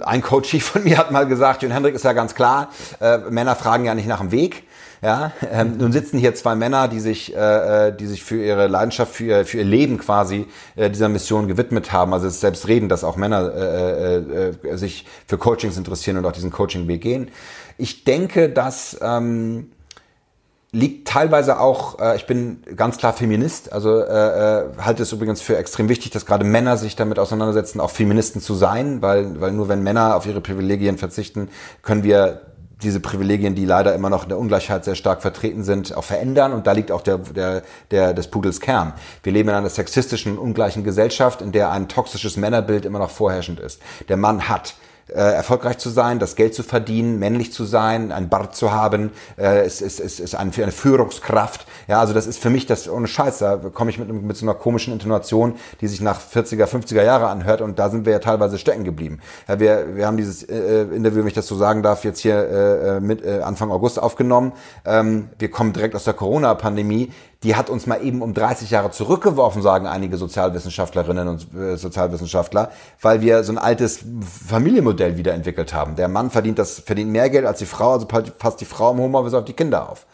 [0.00, 2.70] Ein Coach von mir hat mal gesagt, Jürgen Hendrik ist ja ganz klar,
[3.00, 4.64] äh, Männer fragen ja nicht nach dem Weg,
[5.02, 8.68] ja, ähm, nun sitzen hier zwei Männer, die sich, äh, äh, die sich für ihre
[8.68, 10.46] Leidenschaft, für ihr, für ihr Leben quasi
[10.76, 12.14] äh, dieser Mission gewidmet haben.
[12.14, 16.24] Also es ist selbstredend, dass auch Männer äh, äh, äh, sich für Coachings interessieren und
[16.24, 17.30] auch diesen Coaching-Weg gehen.
[17.78, 19.72] Ich denke, dass ähm,
[20.72, 25.42] liegt teilweise auch, äh, ich bin ganz klar Feminist, also äh, äh, halte es übrigens
[25.42, 29.52] für extrem wichtig, dass gerade Männer sich damit auseinandersetzen, auch Feministen zu sein, weil, weil
[29.52, 31.50] nur wenn Männer auf ihre Privilegien verzichten,
[31.82, 32.40] können wir
[32.82, 36.52] diese Privilegien, die leider immer noch in der Ungleichheit sehr stark vertreten sind, auch verändern.
[36.52, 38.94] Und da liegt auch der, der, der, des Pudels Kern.
[39.22, 43.60] Wir leben in einer sexistischen, ungleichen Gesellschaft, in der ein toxisches Männerbild immer noch vorherrschend
[43.60, 43.80] ist.
[44.08, 44.74] Der Mann hat
[45.08, 49.66] erfolgreich zu sein, das Geld zu verdienen, männlich zu sein, ein Bart zu haben, äh,
[49.66, 51.66] ist, ist, ist, ist eine, eine Führungskraft.
[51.88, 53.38] Ja, also das ist für mich das ohne Scheiß.
[53.38, 57.28] Da komme ich mit, mit so einer komischen Intonation, die sich nach 40er, 50er Jahre
[57.28, 59.20] anhört und da sind wir ja teilweise stecken geblieben.
[59.48, 62.48] Ja, wir, wir haben dieses äh, Interview, wenn ich das so sagen darf, jetzt hier
[62.48, 64.52] äh, mit äh, Anfang August aufgenommen.
[64.84, 68.90] Ähm, wir kommen direkt aus der Corona-Pandemie die hat uns mal eben um 30 Jahre
[68.90, 74.04] zurückgeworfen, sagen einige Sozialwissenschaftlerinnen und äh, Sozialwissenschaftler, weil wir so ein altes
[74.46, 75.96] Familienmodell wiederentwickelt haben.
[75.96, 78.98] Der Mann verdient das, verdient mehr Geld als die Frau, also passt die Frau im
[78.98, 80.06] Homeoffice auf die Kinder auf.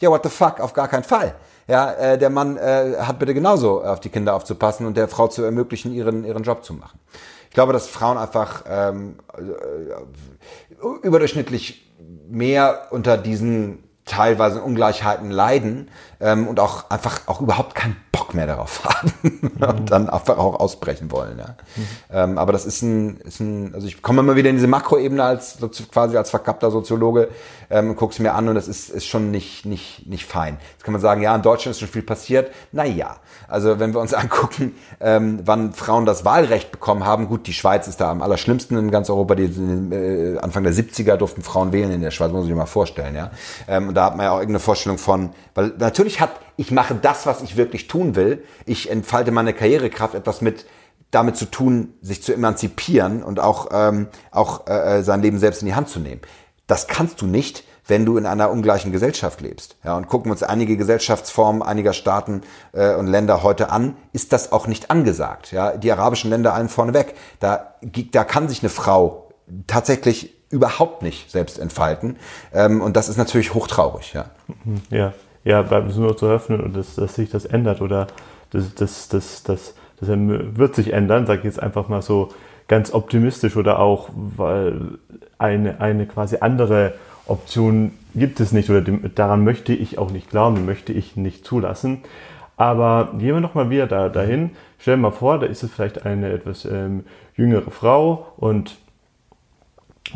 [0.00, 1.34] Ja, what the fuck, auf gar keinen Fall.
[1.68, 5.26] Ja, äh, der Mann äh, hat bitte genauso auf die Kinder aufzupassen und der Frau
[5.26, 7.00] zu ermöglichen, ihren, ihren Job zu machen.
[7.48, 11.90] Ich glaube, dass Frauen einfach ähm, äh, überdurchschnittlich
[12.28, 15.90] mehr unter diesen teilweise Ungleichheiten leiden
[16.20, 19.50] ähm, und auch einfach auch überhaupt keinen Bock mehr darauf haben mhm.
[19.62, 21.38] und dann einfach auch ausbrechen wollen.
[21.38, 21.56] Ja.
[21.76, 21.86] Mhm.
[22.10, 25.22] Ähm, aber das ist ein, ist ein, also ich komme immer wieder in diese Makroebene
[25.22, 25.58] als
[25.90, 27.28] quasi als verkappter Soziologe
[27.70, 30.58] ähm, gucke es mir an und das ist, ist schon nicht, nicht, nicht fein.
[30.72, 32.52] Jetzt kann man sagen, ja, in Deutschland ist schon viel passiert.
[32.72, 33.16] Naja,
[33.48, 37.88] also wenn wir uns angucken, ähm, wann Frauen das Wahlrecht bekommen haben, gut, die Schweiz
[37.88, 39.34] ist da am allerschlimmsten in ganz Europa.
[39.34, 42.66] Die, äh, Anfang der 70er durften Frauen wählen in der Schweiz, muss ich mir mal
[42.66, 43.14] vorstellen.
[43.14, 43.30] Ja.
[43.68, 46.70] Ähm, und da hat man ja auch irgendeine Vorstellung von, weil natürlich natürlich hat, ich
[46.70, 48.44] mache das, was ich wirklich tun will.
[48.64, 50.64] Ich entfalte meine Karrierekraft etwas mit
[51.10, 55.66] damit zu tun, sich zu emanzipieren und auch, ähm, auch äh, sein Leben selbst in
[55.66, 56.20] die Hand zu nehmen.
[56.68, 59.76] Das kannst du nicht, wenn du in einer ungleichen Gesellschaft lebst.
[59.84, 62.42] Ja, und gucken wir uns einige Gesellschaftsformen einiger Staaten
[62.72, 65.50] äh, und Länder heute an, ist das auch nicht angesagt.
[65.50, 67.14] Ja, die arabischen Länder allen vorneweg.
[67.40, 67.74] Da,
[68.12, 69.32] da kann sich eine Frau
[69.66, 72.16] tatsächlich überhaupt nicht selbst entfalten.
[72.52, 74.12] Ähm, und das ist natürlich hochtraurig.
[74.12, 74.26] Ja.
[74.90, 75.12] ja
[75.46, 78.08] ja, bleibt es nur zu öffnen und dass, dass sich das ändert oder
[78.50, 82.30] das, das, das, das, das wird sich ändern, sage ich jetzt einfach mal so
[82.66, 84.98] ganz optimistisch oder auch, weil
[85.38, 86.94] eine, eine quasi andere
[87.26, 91.44] Option gibt es nicht oder dem, daran möchte ich auch nicht glauben, möchte ich nicht
[91.44, 92.02] zulassen.
[92.56, 94.50] Aber gehen wir nochmal wieder da, dahin.
[94.80, 97.04] Stell dir mal vor, da ist es vielleicht eine etwas ähm,
[97.36, 98.78] jüngere Frau und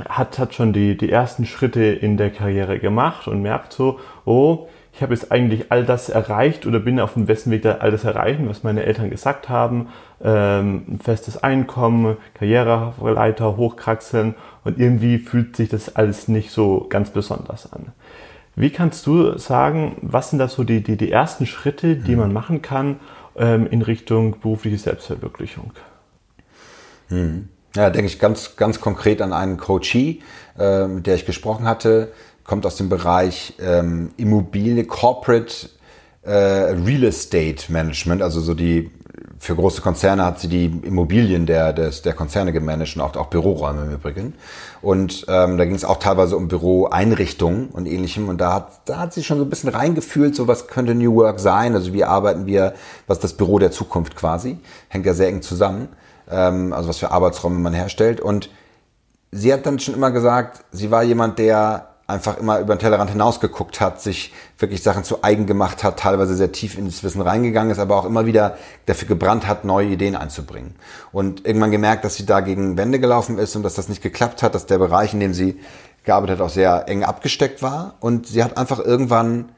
[0.09, 4.69] hat, hat schon die, die ersten Schritte in der Karriere gemacht und merkt so, oh,
[4.93, 8.05] ich habe jetzt eigentlich all das erreicht oder bin auf dem besten Weg, all das
[8.05, 9.89] erreichen, was meine Eltern gesagt haben.
[10.23, 17.11] Ähm, ein festes Einkommen, Karriereleiter hochkraxeln und irgendwie fühlt sich das alles nicht so ganz
[17.11, 17.93] besonders an.
[18.57, 22.33] Wie kannst du sagen, was sind da so die, die, die ersten Schritte, die man
[22.33, 22.99] machen kann
[23.37, 25.73] ähm, in Richtung berufliche Selbstverwirklichung?
[27.09, 27.49] Hm.
[27.77, 30.21] Ja, denke ich ganz, ganz konkret an einen Coachee,
[30.59, 32.13] äh, mit der ich gesprochen hatte,
[32.51, 35.69] kommt aus dem Bereich ähm, Immobilie, Corporate
[36.25, 38.91] äh, Real Estate Management, also so die
[39.39, 43.29] für große Konzerne hat sie die Immobilien der, des, der Konzerne gemanagt und auch, auch
[43.29, 44.35] Büroräume im Übrigen.
[44.83, 48.29] Und ähm, da ging es auch teilweise um Büroeinrichtungen und ähnlichem.
[48.29, 51.15] Und da hat, da hat sie schon so ein bisschen reingefühlt, so was könnte New
[51.15, 51.77] Work sein.
[51.77, 52.75] Also wie arbeiten wir,
[53.07, 54.59] was das Büro der Zukunft quasi.
[54.89, 55.89] Hängt ja sehr eng zusammen.
[56.29, 58.21] Ähm, also was für Arbeitsräume man herstellt.
[58.21, 58.51] Und
[59.31, 63.11] sie hat dann schon immer gesagt, sie war jemand, der einfach immer über den Tellerrand
[63.11, 67.23] hinausgeguckt hat, sich wirklich Sachen zu eigen gemacht hat, teilweise sehr tief in das Wissen
[67.23, 70.75] reingegangen ist, aber auch immer wieder dafür gebrannt hat, neue Ideen einzubringen.
[71.13, 74.43] Und irgendwann gemerkt, dass sie da gegen Wände gelaufen ist und dass das nicht geklappt
[74.43, 75.59] hat, dass der Bereich, in dem sie
[76.05, 77.95] gearbeitet hat, auch sehr eng abgesteckt war.
[78.01, 79.51] Und sie hat einfach irgendwann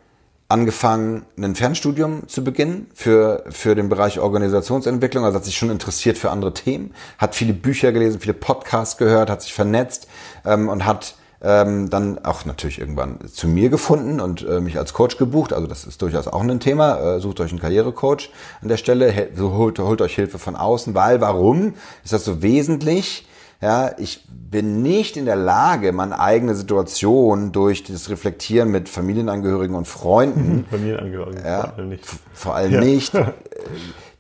[0.52, 5.24] angefangen, ein Fernstudium zu beginnen für, für den Bereich Organisationsentwicklung.
[5.24, 9.30] Also hat sich schon interessiert für andere Themen, hat viele Bücher gelesen, viele Podcasts gehört,
[9.30, 10.08] hat sich vernetzt
[10.44, 14.94] ähm, und hat ähm, dann auch natürlich irgendwann zu mir gefunden und äh, mich als
[14.94, 15.52] Coach gebucht.
[15.52, 17.16] Also das ist durchaus auch ein Thema.
[17.16, 20.94] Äh, sucht euch einen Karrierecoach an der Stelle, so holt, holt euch Hilfe von außen,
[20.94, 21.74] weil warum
[22.04, 23.26] ist das so wesentlich?
[23.60, 29.76] Ja, ich bin nicht in der Lage, meine eigene Situation durch das Reflektieren mit Familienangehörigen
[29.76, 32.04] und Freunden, Familienangehörigen ja, nicht.
[32.32, 32.80] vor allem ja.
[32.80, 33.32] nicht, äh,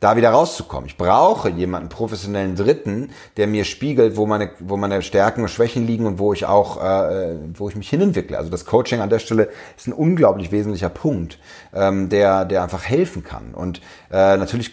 [0.02, 0.86] da wieder rauszukommen.
[0.86, 5.86] Ich brauche jemanden professionellen Dritten, der mir spiegelt, wo meine, wo meine Stärken und Schwächen
[5.86, 8.36] liegen und wo ich auch, äh, wo ich mich hinentwickle.
[8.36, 11.38] Also das Coaching an der Stelle ist ein unglaublich wesentlicher Punkt,
[11.72, 13.54] ähm, der, der einfach helfen kann.
[13.54, 14.72] Und äh, natürlich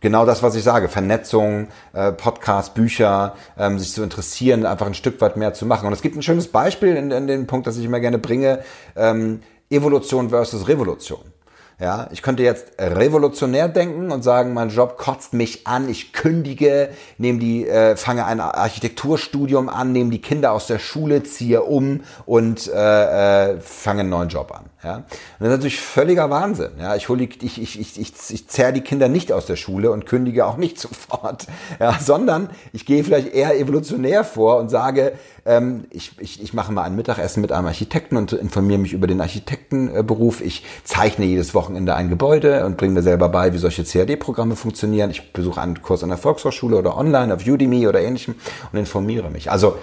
[0.00, 4.94] genau das, was ich sage, Vernetzung, äh, Podcast, Bücher, ähm, sich zu interessieren, einfach ein
[4.94, 5.86] Stück weit mehr zu machen.
[5.86, 8.58] Und es gibt ein schönes Beispiel in, in dem Punkt, das ich immer gerne bringe,
[8.94, 11.35] ähm, Evolution versus Revolution.
[11.78, 16.88] Ja, ich könnte jetzt revolutionär denken und sagen, mein Job kotzt mich an, ich kündige,
[17.18, 22.00] nehme die, äh, fange ein Architekturstudium an, nehme die Kinder aus der Schule, ziehe um
[22.24, 24.70] und äh, äh, fange einen neuen Job an.
[24.84, 25.04] Ja, und
[25.40, 26.72] das ist natürlich völliger Wahnsinn.
[26.78, 29.90] Ja, ich hole, ich, ich, ich, ich, ich zerre die Kinder nicht aus der Schule
[29.90, 31.46] und kündige auch nicht sofort,
[31.80, 35.12] ja, sondern ich gehe vielleicht eher evolutionär vor und sage,
[35.46, 39.06] ähm, ich, ich, ich mache mal ein Mittagessen mit einem Architekten und informiere mich über
[39.06, 40.42] den Architektenberuf.
[40.42, 45.10] Ich zeichne jedes Wochenende ein Gebäude und bringe mir selber bei, wie solche CAD-Programme funktionieren.
[45.10, 48.34] Ich besuche einen Kurs an der Volkshochschule oder online auf Udemy oder ähnlichem
[48.72, 49.50] und informiere mich.
[49.50, 49.78] Also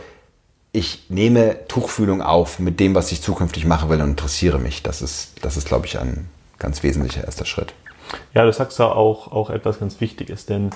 [0.74, 4.84] ich nehme Tuchfühlung auf mit dem, was ich zukünftig machen will und interessiere mich.
[4.84, 7.74] Das ist, das ist, glaube ich, ein ganz wesentlicher erster Schritt.
[8.34, 10.72] Ja, du sagst da auch, auch etwas ganz Wichtiges, denn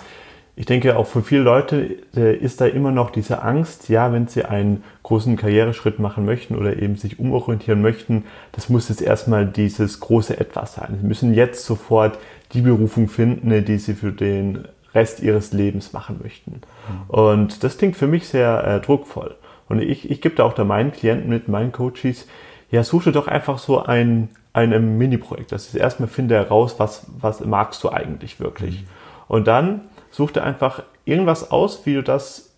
[0.55, 4.27] ich denke, auch für viele Leute äh, ist da immer noch diese Angst, ja, wenn
[4.27, 9.45] sie einen großen Karriereschritt machen möchten oder eben sich umorientieren möchten, das muss jetzt erstmal
[9.45, 10.97] dieses große Etwas sein.
[10.99, 12.17] Sie müssen jetzt sofort
[12.53, 16.53] die Berufung finden, die sie für den Rest ihres Lebens machen möchten.
[16.53, 17.10] Mhm.
[17.10, 19.36] Und das klingt für mich sehr äh, druckvoll.
[19.69, 22.27] Und ich, ich gebe da auch da meinen Klienten mit, meinen Coaches,
[22.71, 25.51] ja, such dir doch einfach so ein, ein Mini-Projekt.
[25.51, 28.82] Das ist erstmal finde heraus, was, was magst du eigentlich wirklich.
[28.82, 28.88] Mhm.
[29.27, 29.82] Und dann
[30.17, 32.49] Such dir einfach irgendwas aus, wie du das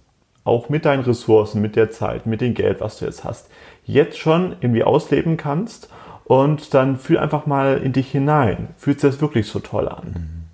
[0.43, 3.49] auch mit deinen Ressourcen, mit der Zeit, mit dem Geld, was du jetzt hast,
[3.83, 5.89] jetzt schon irgendwie ausleben kannst
[6.23, 8.69] und dann fühl einfach mal in dich hinein.
[8.77, 10.45] Fühlt sich das wirklich so toll an?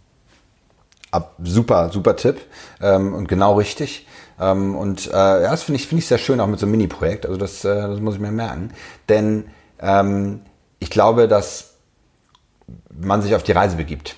[1.11, 2.41] Ab, super, super Tipp
[2.81, 4.07] ähm, und genau richtig.
[4.39, 6.71] Ähm, und äh, ja, das finde ich, find ich sehr schön, auch mit so einem
[6.71, 7.25] Mini-Projekt.
[7.25, 8.71] Also das, äh, das muss ich mir merken.
[9.09, 9.45] Denn
[9.79, 10.41] ähm,
[10.79, 11.75] ich glaube, dass
[12.89, 14.15] man sich auf die Reise begibt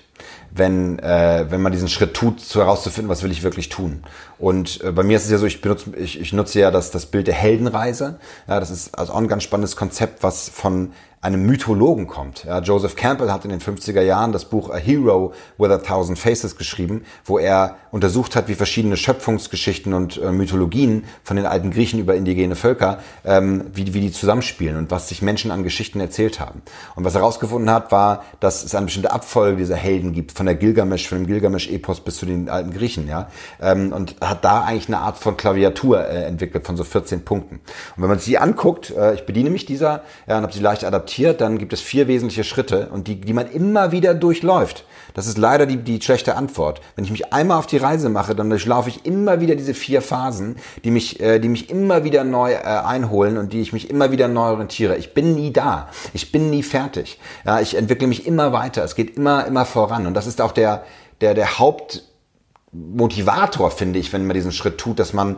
[0.57, 4.03] wenn, äh, wenn man diesen Schritt tut, zu herauszufinden, was will ich wirklich tun.
[4.37, 6.91] Und äh, bei mir ist es ja so, ich benutze, ich, ich nutze ja das,
[6.91, 8.19] das Bild der Heldenreise.
[8.47, 12.45] Ja, das ist also auch ein ganz spannendes Konzept, was von einem Mythologen kommt.
[12.45, 16.17] Ja, Joseph Campbell hat in den 50er Jahren das Buch A Hero with a Thousand
[16.17, 21.71] Faces geschrieben, wo er untersucht hat, wie verschiedene Schöpfungsgeschichten und äh, Mythologien von den alten
[21.71, 25.99] Griechen über indigene Völker, ähm, wie, wie die zusammenspielen und was sich Menschen an Geschichten
[25.99, 26.61] erzählt haben.
[26.95, 30.45] Und was er herausgefunden hat, war, dass es eine bestimmte Abfolge dieser Helden gibt, von
[30.47, 33.29] der Gilgamesch, von dem Gilgamesch-Epos bis zu den alten Griechen, ja,
[33.61, 37.55] ähm, und hat da eigentlich eine Art von Klaviatur äh, entwickelt von so 14 Punkten.
[37.95, 40.83] Und wenn man die anguckt, äh, ich bediene mich dieser ja, und habe sie leicht
[40.83, 44.85] adaptiert, dann gibt es vier wesentliche Schritte und die, die man immer wieder durchläuft.
[45.17, 46.79] Das ist leider die, die schlechte Antwort.
[46.95, 50.03] Wenn ich mich einmal auf die Reise mache, dann durchlaufe ich immer wieder diese vier
[50.03, 53.89] Phasen, die mich, äh, die mich immer wieder neu äh, einholen und die ich mich
[53.89, 54.95] immer wieder neu orientiere.
[54.95, 55.89] Ich bin nie da.
[56.13, 57.19] Ich bin nie fertig.
[57.47, 58.83] Ja, ich entwickle mich immer weiter.
[58.83, 60.05] Es geht immer, immer voran.
[60.05, 60.83] Und das ist auch der,
[61.19, 65.37] der, der Hauptmotivator, finde ich, wenn man diesen Schritt tut, dass man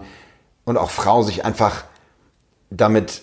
[0.65, 1.85] und auch Frau sich einfach
[2.69, 3.21] damit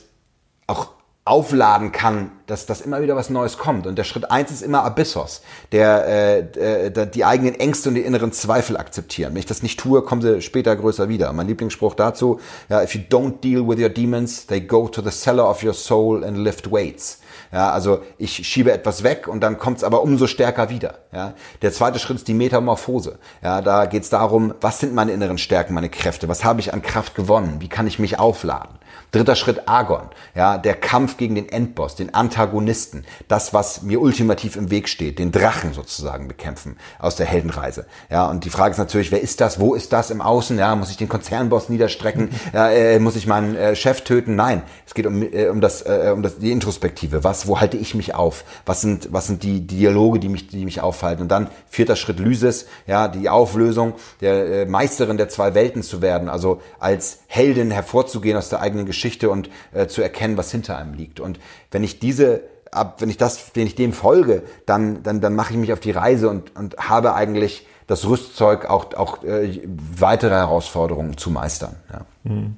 [0.67, 0.89] auch
[1.27, 3.89] aufladen kann, dass das immer wieder was Neues kommt.
[3.89, 8.03] Und der Schritt eins ist immer Abyssos, der, äh, der die eigenen Ängste und die
[8.03, 9.35] inneren Zweifel akzeptieren.
[9.35, 11.33] Wenn ich das nicht tue, kommen sie später größer wieder.
[11.33, 15.11] Mein Lieblingsspruch dazu, ja, if you don't deal with your demons, they go to the
[15.11, 17.19] cellar of your soul and lift weights.
[17.53, 20.99] Ja, also ich schiebe etwas weg und dann kommt es aber umso stärker wieder.
[21.13, 21.35] Ja.
[21.63, 23.19] Der zweite Schritt ist die Metamorphose.
[23.43, 26.73] Ja, da geht es darum, was sind meine inneren Stärken, meine Kräfte, was habe ich
[26.73, 28.79] an Kraft gewonnen, wie kann ich mich aufladen.
[29.17, 34.57] Dritter Schritt Argon, ja, der Kampf gegen den Endboss, den Antagonisten, das, was mir ultimativ
[34.57, 37.87] im Weg steht, den Drachen sozusagen bekämpfen aus der Heldenreise.
[38.11, 39.59] Ja, und die Frage ist natürlich, wer ist das?
[39.59, 40.59] Wo ist das im Außen?
[40.59, 42.29] Ja, muss ich den Konzernboss niederstrecken?
[42.53, 44.37] Ja, äh, muss ich meinen äh, Chef töten?
[44.37, 47.25] Nein, es geht um, äh, um das, äh, um das, die Introspektive.
[47.25, 48.45] Was, wo halte ich mich auf?
[48.67, 51.23] Was sind, was sind die Dialoge, die mich, die mich aufhalten?
[51.23, 56.03] Und dann vierter Schritt Lysis, ja, die Auflösung der äh, Meisterin der zwei Welten zu
[56.03, 60.77] werden, also als Heldin hervorzugehen aus der eigenen Geschichte und äh, zu erkennen, was hinter
[60.77, 61.21] einem liegt.
[61.21, 61.39] Und
[61.71, 65.53] wenn ich diese ab, wenn ich das, wenn ich dem folge, dann, dann, dann mache
[65.53, 70.35] ich mich auf die Reise und, und habe eigentlich das Rüstzeug, auch, auch äh, weitere
[70.35, 71.77] Herausforderungen zu meistern.
[71.93, 72.01] Ja.
[72.25, 72.57] Mhm.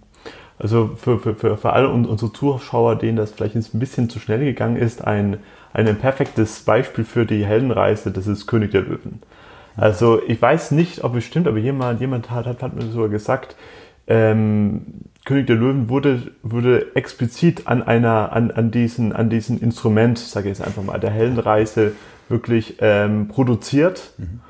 [0.59, 4.41] Also für, für, für, für alle unsere Zuschauer, denen das vielleicht ein bisschen zu schnell
[4.41, 5.39] gegangen ist, ein,
[5.73, 9.23] ein perfektes Beispiel für die Heldenreise, das ist König der Löwen.
[9.77, 13.09] Also ich weiß nicht, ob es stimmt, aber jemand, jemand hat, hat, hat mir sogar
[13.09, 13.55] gesagt,
[14.09, 14.83] ähm,
[15.25, 20.49] König der Löwen wurde, wurde explizit an einer, an, an diesen, an diesen Instrument, sage
[20.51, 21.93] ich jetzt einfach mal, der Heldenreise
[22.31, 24.41] wirklich ähm, produziert mhm.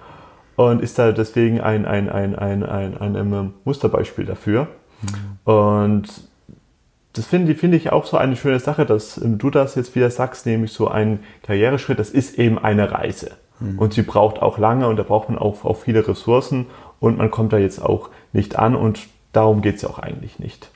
[0.56, 4.68] und ist da deswegen ein, ein, ein, ein, ein, ein, ein Musterbeispiel dafür.
[5.02, 5.52] Mhm.
[5.52, 6.08] Und
[7.14, 10.46] das finde find ich auch so eine schöne Sache, dass du das jetzt wieder sagst,
[10.46, 13.32] nämlich so ein Karriereschritt, das ist eben eine Reise.
[13.58, 13.80] Mhm.
[13.80, 16.66] Und sie braucht auch lange und da braucht man auch, auch viele Ressourcen
[17.00, 20.38] und man kommt da jetzt auch nicht an und darum geht es ja auch eigentlich
[20.38, 20.70] nicht.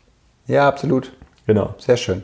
[0.47, 1.13] Ja, absolut.
[1.47, 1.75] Genau.
[1.79, 2.23] Sehr schön.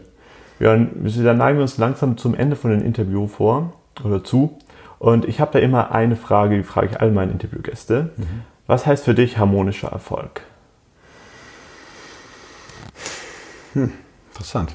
[0.61, 3.73] Ja, dann neigen wir uns langsam zum Ende von dem Interview vor
[4.05, 4.59] oder zu.
[4.99, 8.11] Und ich habe da immer eine Frage, die frage ich all meine Interviewgäste.
[8.17, 8.43] Mhm.
[8.67, 10.43] Was heißt für dich harmonischer Erfolg?
[13.75, 13.93] Hm,
[14.31, 14.75] interessant.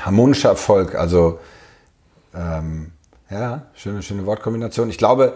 [0.00, 1.38] Harmonischer Erfolg, also
[2.34, 2.92] ähm,
[3.30, 4.90] ja, schöne, schöne Wortkombination.
[4.90, 5.34] Ich glaube,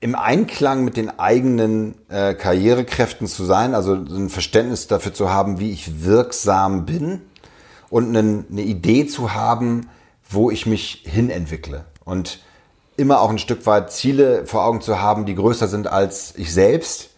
[0.00, 5.60] im Einklang mit den eigenen äh, Karrierekräften zu sein, also ein Verständnis dafür zu haben,
[5.60, 7.20] wie ich wirksam bin
[7.90, 9.88] und eine, eine Idee zu haben,
[10.28, 11.84] wo ich mich hinentwickle.
[12.04, 12.40] Und
[12.96, 16.52] immer auch ein Stück weit Ziele vor Augen zu haben, die größer sind als ich
[16.52, 17.10] selbst.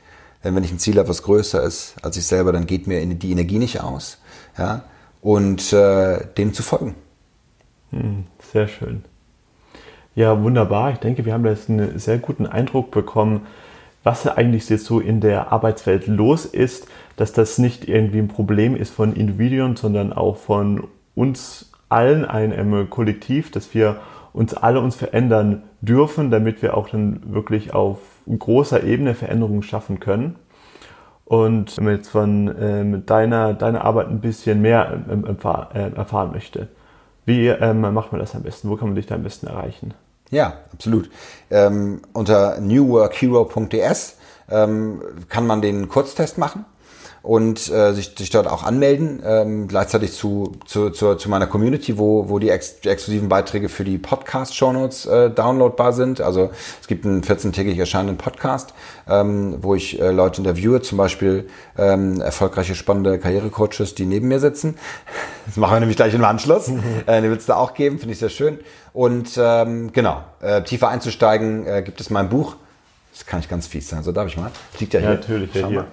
[0.42, 3.04] Denn wenn ich ein Ziel habe, was größer ist als ich selber, dann geht mir
[3.06, 4.18] die Energie nicht aus.
[4.59, 4.84] Ja?
[5.20, 6.96] Und äh, dem zu folgen.
[7.90, 9.04] Hm, sehr schön.
[10.14, 10.92] Ja, wunderbar.
[10.92, 13.46] Ich denke, wir haben jetzt einen sehr guten Eindruck bekommen,
[14.04, 16.86] was eigentlich jetzt so in der Arbeitswelt los ist,
[17.16, 20.84] dass das nicht irgendwie ein Problem ist von Individuen, sondern auch von
[21.14, 24.00] uns allen, einem Kollektiv, dass wir
[24.34, 30.00] uns alle uns verändern dürfen, damit wir auch dann wirklich auf großer Ebene Veränderungen schaffen
[30.00, 30.36] können.
[31.24, 36.32] Und wenn man jetzt von äh, deiner, deiner Arbeit ein bisschen mehr ähm, äh, erfahren
[36.32, 36.68] möchte,
[37.24, 38.68] wie ähm, macht man das am besten?
[38.68, 39.94] Wo kann man dich da am besten erreichen?
[40.32, 41.10] Ja, absolut.
[41.50, 44.16] Ähm, unter newworkhero.ds
[44.50, 46.64] ähm, kann man den Kurztest machen
[47.22, 51.96] und äh, sich, sich dort auch anmelden, ähm, gleichzeitig zu, zu, zu, zu meiner Community,
[51.96, 56.20] wo, wo die, ex exklusiven Beiträge für die Podcast-Shownotes äh, downloadbar sind.
[56.20, 56.50] Also
[56.80, 58.74] es gibt einen 14-tägig erscheinenden Podcast,
[59.08, 61.48] ähm, wo ich äh, Leute interviewe, zum Beispiel
[61.78, 64.76] ähm, erfolgreiche, spannende Karrierecoaches, die neben mir sitzen.
[65.44, 66.70] Das machen wir nämlich gleich im Anschluss.
[67.06, 68.58] Äh, den wird es da auch geben, finde ich sehr schön.
[68.92, 72.56] Und ähm, genau, äh, tiefer einzusteigen äh, gibt es mein Buch.
[73.12, 74.02] Das kann ich ganz fies sein.
[74.04, 74.50] So darf ich mal.
[74.78, 75.08] Liegt ja hier.
[75.08, 75.86] Ja, natürlich, ja hier.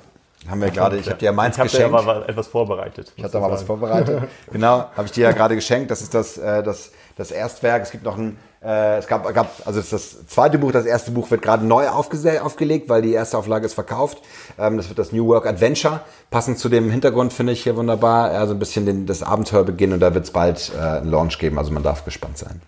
[0.48, 1.88] Haben wir gerade, ich habe dir ja meins ich geschenkt.
[1.90, 3.12] Ich habe mal etwas vorbereitet.
[3.18, 4.24] Ich habe da mal was vorbereitet.
[4.52, 5.92] genau, habe ich dir ja gerade geschenkt.
[5.92, 7.84] Das ist das, äh, das, das Erstwerk.
[7.84, 10.72] Es gibt noch ein, äh, es gab, gab, also es ist das zweite Buch.
[10.72, 14.22] Das erste Buch wird gerade neu aufgelegt, weil die erste Auflage ist verkauft.
[14.58, 16.02] Ähm, das wird das New Work Adventure.
[16.32, 18.32] Passend zu dem Hintergrund finde ich hier wunderbar.
[18.32, 21.38] Also ein bisschen den, das Abenteuer beginnen und da wird es bald äh, einen Launch
[21.38, 21.58] geben.
[21.58, 22.62] Also man darf gespannt sein.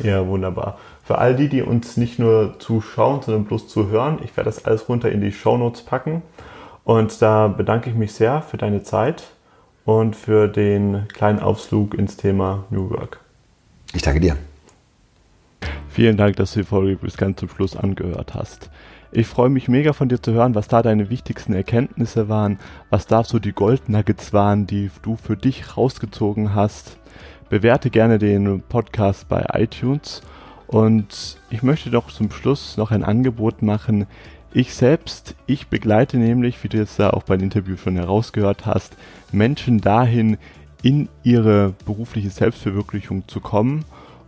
[0.00, 0.78] Ja, wunderbar.
[1.04, 4.88] Für all die, die uns nicht nur zuschauen, sondern bloß zuhören, ich werde das alles
[4.88, 6.22] runter in die Show Notes packen.
[6.84, 9.24] Und da bedanke ich mich sehr für deine Zeit
[9.84, 13.20] und für den kleinen Ausflug ins Thema New Work.
[13.94, 14.36] Ich danke dir.
[15.88, 18.70] Vielen Dank, dass du die Folge bis ganz zum Schluss angehört hast.
[19.12, 22.58] Ich freue mich mega von dir zu hören, was da deine wichtigsten Erkenntnisse waren,
[22.90, 26.98] was da so die Goldnuggets waren, die du für dich rausgezogen hast.
[27.48, 30.22] Bewerte gerne den Podcast bei iTunes
[30.66, 34.06] und ich möchte doch zum Schluss noch ein Angebot machen.
[34.56, 38.96] Ich selbst, ich begleite nämlich, wie du jetzt da auch beim Interview schon herausgehört hast,
[39.32, 40.38] Menschen dahin,
[40.80, 43.84] in ihre berufliche Selbstverwirklichung zu kommen.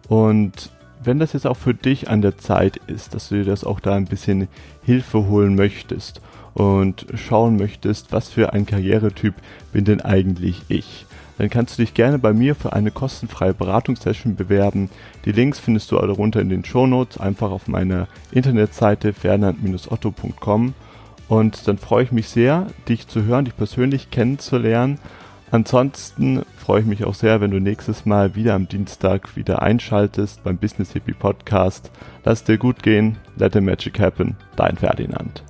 [0.08, 0.70] Und
[1.04, 3.78] wenn das jetzt auch für dich an der Zeit ist, dass du dir das auch
[3.78, 4.48] da ein bisschen
[4.82, 6.20] Hilfe holen möchtest
[6.54, 9.34] und schauen möchtest, was für ein Karrieretyp
[9.72, 11.05] bin denn eigentlich ich,
[11.38, 14.90] dann kannst du dich gerne bei mir für eine kostenfreie Beratungssession bewerben.
[15.24, 20.74] Die Links findest du alle runter in den Shownotes, einfach auf meiner Internetseite fernand-otto.com.
[21.28, 24.98] Und dann freue ich mich sehr, dich zu hören, dich persönlich kennenzulernen.
[25.50, 30.42] Ansonsten freue ich mich auch sehr, wenn du nächstes Mal wieder am Dienstag wieder einschaltest
[30.42, 31.90] beim Business Hippie Podcast.
[32.24, 35.44] Lass dir gut gehen, let the magic happen, dein Ferdinand.